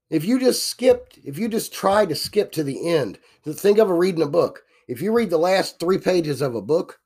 If 0.10 0.24
you 0.26 0.40
just 0.40 0.68
skipped, 0.68 1.20
if 1.26 1.38
you 1.38 1.48
just 1.50 1.74
try 1.74 2.06
to 2.06 2.16
skip 2.16 2.52
to 2.54 2.64
the 2.64 2.88
end, 2.88 3.20
think 3.46 3.78
of 3.78 3.90
a 3.90 3.94
reading 3.94 4.24
a 4.24 4.28
book. 4.28 4.64
If 4.92 5.02
you 5.02 5.14
read 5.14 5.30
the 5.30 5.38
last 5.38 5.80
three 5.80 5.98
pages 5.98 6.42
of 6.42 6.54
a 6.54 6.62
book, 6.62 7.00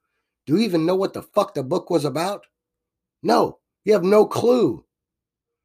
do 0.48 0.58
you 0.58 0.63
even 0.63 0.88
know 0.88 0.95
what 0.95 1.13
the 1.13 1.21
fuck 1.21 1.54
the 1.54 1.62
book 1.62 1.91
was 1.91 2.04
about? 2.04 2.48
No, 3.21 3.60
you 3.84 3.93
have 3.93 4.04
no 4.04 4.26
clue 4.26 4.84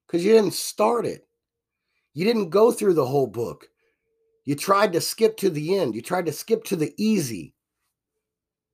because 0.06 0.22
you 0.22 0.34
didn't 0.34 0.52
start 0.52 1.06
it. 1.06 1.26
You 2.12 2.26
didn't 2.26 2.50
go 2.50 2.72
through 2.72 2.92
the 2.92 3.06
whole 3.06 3.26
book. 3.26 3.70
You 4.44 4.54
tried 4.54 4.92
to 4.92 5.00
skip 5.00 5.38
to 5.38 5.48
the 5.48 5.78
end. 5.78 5.94
You 5.94 6.02
tried 6.02 6.26
to 6.26 6.32
skip 6.32 6.62
to 6.64 6.76
the 6.76 6.92
easy. 6.98 7.54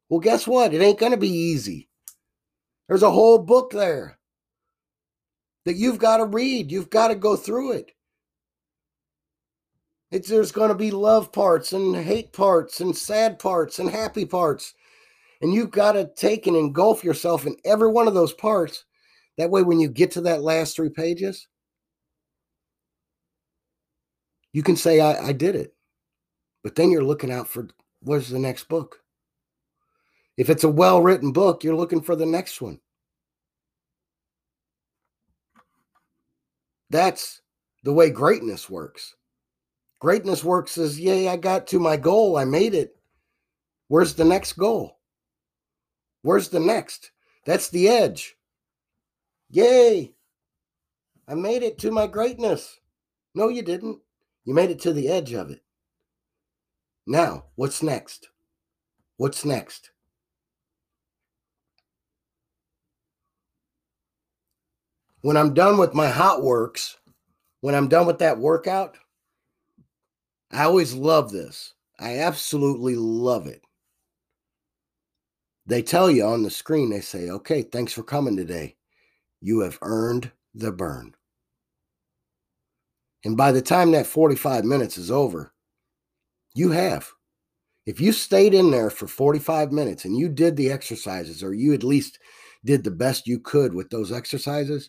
Well, 0.08 0.18
guess 0.18 0.48
what? 0.48 0.74
It 0.74 0.82
ain't 0.82 0.98
going 0.98 1.12
to 1.12 1.16
be 1.16 1.30
easy. 1.30 1.88
There's 2.88 3.04
a 3.04 3.12
whole 3.12 3.38
book 3.38 3.70
there 3.70 4.18
that 5.66 5.76
you've 5.76 6.00
got 6.00 6.16
to 6.16 6.24
read. 6.24 6.72
You've 6.72 6.90
got 6.90 7.08
to 7.08 7.14
go 7.14 7.36
through 7.36 7.74
it. 7.74 7.92
It's, 10.10 10.28
there's 10.28 10.52
going 10.52 10.68
to 10.68 10.74
be 10.74 10.90
love 10.90 11.32
parts 11.32 11.72
and 11.72 11.96
hate 11.96 12.32
parts 12.32 12.80
and 12.80 12.96
sad 12.96 13.38
parts 13.38 13.78
and 13.78 13.90
happy 13.90 14.24
parts. 14.24 14.74
And 15.40 15.52
you've 15.52 15.70
got 15.70 15.92
to 15.92 16.10
take 16.16 16.46
and 16.46 16.56
engulf 16.56 17.04
yourself 17.04 17.46
in 17.46 17.56
every 17.64 17.90
one 17.90 18.08
of 18.08 18.14
those 18.14 18.32
parts. 18.32 18.84
That 19.36 19.50
way, 19.50 19.62
when 19.62 19.80
you 19.80 19.88
get 19.88 20.12
to 20.12 20.22
that 20.22 20.42
last 20.42 20.76
three 20.76 20.88
pages, 20.88 21.48
you 24.52 24.62
can 24.62 24.76
say, 24.76 25.00
I, 25.00 25.28
I 25.28 25.32
did 25.32 25.54
it. 25.54 25.74
But 26.62 26.74
then 26.74 26.90
you're 26.90 27.04
looking 27.04 27.30
out 27.30 27.48
for 27.48 27.68
what's 28.00 28.28
the 28.28 28.38
next 28.38 28.68
book. 28.68 29.02
If 30.36 30.48
it's 30.48 30.64
a 30.64 30.68
well 30.68 31.02
written 31.02 31.32
book, 31.32 31.64
you're 31.64 31.76
looking 31.76 32.00
for 32.00 32.16
the 32.16 32.26
next 32.26 32.60
one. 32.60 32.80
That's 36.88 37.42
the 37.82 37.92
way 37.92 38.10
greatness 38.10 38.70
works. 38.70 39.14
Greatness 39.98 40.44
works 40.44 40.76
as, 40.76 41.00
yay, 41.00 41.28
I 41.28 41.36
got 41.36 41.66
to 41.68 41.78
my 41.78 41.96
goal. 41.96 42.36
I 42.36 42.44
made 42.44 42.74
it. 42.74 42.96
Where's 43.88 44.14
the 44.14 44.24
next 44.24 44.54
goal? 44.54 44.98
Where's 46.22 46.48
the 46.48 46.60
next? 46.60 47.12
That's 47.44 47.68
the 47.68 47.88
edge. 47.88 48.36
Yay. 49.50 50.12
I 51.28 51.34
made 51.34 51.62
it 51.62 51.78
to 51.78 51.90
my 51.90 52.06
greatness. 52.06 52.78
No, 53.34 53.48
you 53.48 53.62
didn't. 53.62 53.98
You 54.44 54.54
made 54.54 54.70
it 54.70 54.80
to 54.80 54.92
the 54.92 55.08
edge 55.08 55.32
of 55.32 55.50
it. 55.50 55.62
Now, 57.06 57.44
what's 57.54 57.82
next? 57.82 58.28
What's 59.16 59.44
next? 59.44 59.90
When 65.22 65.36
I'm 65.36 65.54
done 65.54 65.78
with 65.78 65.94
my 65.94 66.10
HOTWORX, 66.10 66.96
when 67.60 67.74
I'm 67.74 67.88
done 67.88 68.06
with 68.06 68.18
that 68.18 68.38
workout, 68.38 68.96
I 70.56 70.64
always 70.64 70.94
love 70.94 71.32
this. 71.32 71.74
I 72.00 72.20
absolutely 72.20 72.94
love 72.96 73.46
it. 73.46 73.60
They 75.66 75.82
tell 75.82 76.10
you 76.10 76.24
on 76.24 76.42
the 76.42 76.50
screen, 76.50 76.88
they 76.88 77.02
say, 77.02 77.28
okay, 77.28 77.60
thanks 77.60 77.92
for 77.92 78.02
coming 78.02 78.38
today. 78.38 78.76
You 79.42 79.60
have 79.60 79.78
earned 79.82 80.32
the 80.54 80.72
burn. 80.72 81.14
And 83.22 83.36
by 83.36 83.52
the 83.52 83.60
time 83.60 83.90
that 83.90 84.06
45 84.06 84.64
minutes 84.64 84.96
is 84.96 85.10
over, 85.10 85.52
you 86.54 86.70
have. 86.70 87.10
If 87.84 88.00
you 88.00 88.12
stayed 88.12 88.54
in 88.54 88.70
there 88.70 88.88
for 88.88 89.06
45 89.06 89.72
minutes 89.72 90.06
and 90.06 90.16
you 90.16 90.30
did 90.30 90.56
the 90.56 90.72
exercises, 90.72 91.42
or 91.42 91.52
you 91.52 91.74
at 91.74 91.84
least 91.84 92.18
did 92.64 92.82
the 92.82 92.90
best 92.90 93.26
you 93.26 93.40
could 93.40 93.74
with 93.74 93.90
those 93.90 94.10
exercises, 94.10 94.88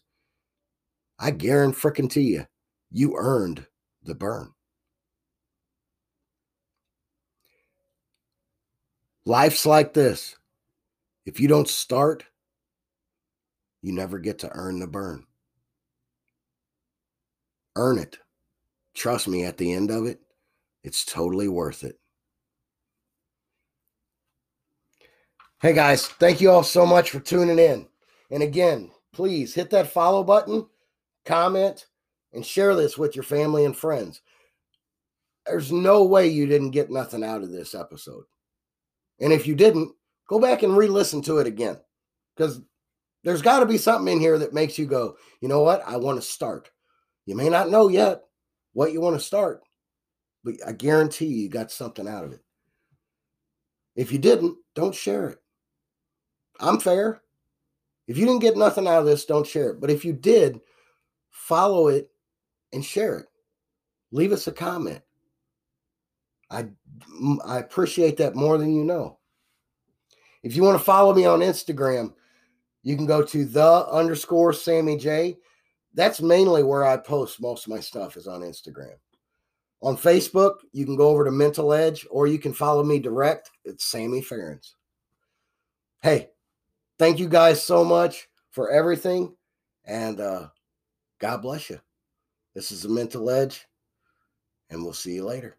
I 1.20 1.32
guarantee 1.32 2.22
you, 2.22 2.46
you 2.90 3.16
earned 3.18 3.68
the 4.02 4.16
burn. 4.16 4.54
Life's 9.28 9.66
like 9.66 9.94
this. 9.94 10.38
If 11.26 11.42
you 11.42 11.50
don't 11.50 11.68
start, 11.68 12.24
you 13.82 13.92
never 13.92 14.20
get 14.20 14.40
to 14.40 14.52
earn 14.54 14.80
the 14.80 14.88
burn. 14.88 15.26
Earn 17.76 17.98
it. 17.98 18.20
Trust 18.96 19.28
me, 19.28 19.44
at 19.44 19.58
the 19.58 19.74
end 19.74 19.92
of 19.92 20.06
it, 20.06 20.22
it's 20.82 21.04
totally 21.04 21.50
worth 21.50 21.84
it. 21.84 22.00
Hey 25.62 25.74
guys, 25.74 26.08
thank 26.08 26.40
you 26.40 26.50
all 26.50 26.64
so 26.64 26.86
much 26.86 27.10
for 27.10 27.20
tuning 27.20 27.60
in. 27.60 27.86
And 28.32 28.42
again, 28.42 28.92
please 29.12 29.54
hit 29.54 29.72
that 29.72 29.92
follow 29.92 30.24
button, 30.24 30.68
comment, 31.26 31.88
and 32.32 32.46
share 32.46 32.76
this 32.76 32.98
with 32.98 33.14
your 33.14 33.24
family 33.24 33.66
and 33.66 33.76
friends. 33.76 34.22
There's 35.46 35.70
no 35.70 36.06
way 36.06 36.30
you 36.30 36.48
didn't 36.48 36.72
get 36.72 36.90
nothing 36.90 37.26
out 37.26 37.44
of 37.44 37.52
this 37.52 37.76
episode. 37.76 38.24
And 39.20 39.34
if 39.34 39.48
you 39.48 39.56
didn't, 39.56 39.92
go 40.28 40.40
back 40.40 40.64
and 40.64 40.76
re 40.76 40.88
listen 40.88 41.22
to 41.24 41.40
it 41.40 41.48
again 41.48 41.78
because 42.36 42.62
there's 43.24 43.42
got 43.42 43.60
to 43.60 43.66
be 43.66 43.78
something 43.78 44.14
in 44.14 44.20
here 44.20 44.38
that 44.38 44.54
makes 44.54 44.78
you 44.78 44.86
go, 44.86 45.18
you 45.42 45.48
know 45.48 45.62
what? 45.62 45.84
I 45.86 45.98
want 45.98 46.22
to 46.22 46.28
start. 46.28 46.70
You 47.26 47.36
may 47.36 47.50
not 47.50 47.70
know 47.70 47.88
yet 47.88 48.24
what 48.74 48.94
you 48.94 49.02
want 49.02 49.16
to 49.16 49.26
start, 49.26 49.62
but 50.44 50.56
I 50.66 50.72
guarantee 50.72 51.26
you, 51.26 51.44
you 51.44 51.50
got 51.50 51.72
something 51.72 52.08
out 52.08 52.24
of 52.24 52.32
it. 52.32 52.42
If 53.96 54.12
you 54.12 54.20
didn't, 54.20 54.56
don't 54.76 54.94
share 54.96 55.30
it. 55.30 55.40
I'm 56.60 56.80
fair. 56.80 57.22
If 58.08 58.18
you 58.18 58.26
didn't 58.26 58.42
get 58.42 58.56
nothing 58.56 58.88
out 58.88 59.00
of 59.00 59.06
this, 59.06 59.26
don't 59.26 59.46
share 59.46 59.72
it. 59.72 59.82
But 59.82 59.90
if 59.90 60.06
you 60.06 60.14
did, 60.14 60.62
follow 61.32 61.88
it 61.88 62.10
and 62.72 62.86
share 62.86 63.20
it. 63.20 63.26
Leave 64.12 64.32
us 64.32 64.48
a 64.48 64.52
comment. 64.52 65.02
I 66.50 66.68
I 67.46 67.60
appreciate 67.60 68.18
that 68.18 68.36
more 68.36 68.58
than 68.58 68.74
you 68.74 68.84
know. 68.84 69.20
If 70.44 70.56
you 70.56 70.64
want 70.64 70.78
to 70.78 70.84
follow 70.84 71.14
me 71.14 71.26
on 71.26 71.40
Instagram, 71.40 72.14
you 72.84 72.96
can 72.96 73.06
go 73.06 73.24
to 73.24 73.46
the 73.46 73.88
underscore 73.88 74.54
Sammy 74.54 74.98
J. 74.98 75.38
That's 75.94 76.22
mainly 76.22 76.64
where 76.64 76.86
I 76.86 76.98
post 76.98 77.42
most 77.42 77.66
of 77.66 77.72
my 77.72 77.80
stuff 77.80 78.18
is 78.18 78.28
on 78.28 78.42
Instagram. 78.42 78.96
On 79.82 79.98
Facebook, 79.98 80.56
you 80.72 80.86
can 80.86 80.96
go 80.96 81.10
over 81.10 81.26
to 81.26 81.32
Mental 81.32 81.74
Edge 81.74 82.06
or 82.10 82.28
you 82.28 82.40
can 82.40 82.54
follow 82.54 82.84
me 82.84 83.00
direct. 83.00 83.52
It's 83.64 83.86
Sammy 83.86 84.22
Ferens. 84.22 84.74
Hey, 86.02 86.30
thank 86.98 87.20
you 87.20 87.28
guys 87.28 87.62
so 87.62 87.84
much 87.84 88.28
for 88.52 88.72
everything. 88.72 89.36
And 89.86 90.20
uh, 90.20 90.48
God 91.20 91.42
bless 91.42 91.70
you. 91.70 91.80
This 92.54 92.72
is 92.72 92.84
the 92.84 92.90
Mental 92.90 93.30
Edge, 93.30 93.68
and 94.70 94.84
we'll 94.84 94.94
see 94.94 95.14
you 95.14 95.26
later. 95.26 95.58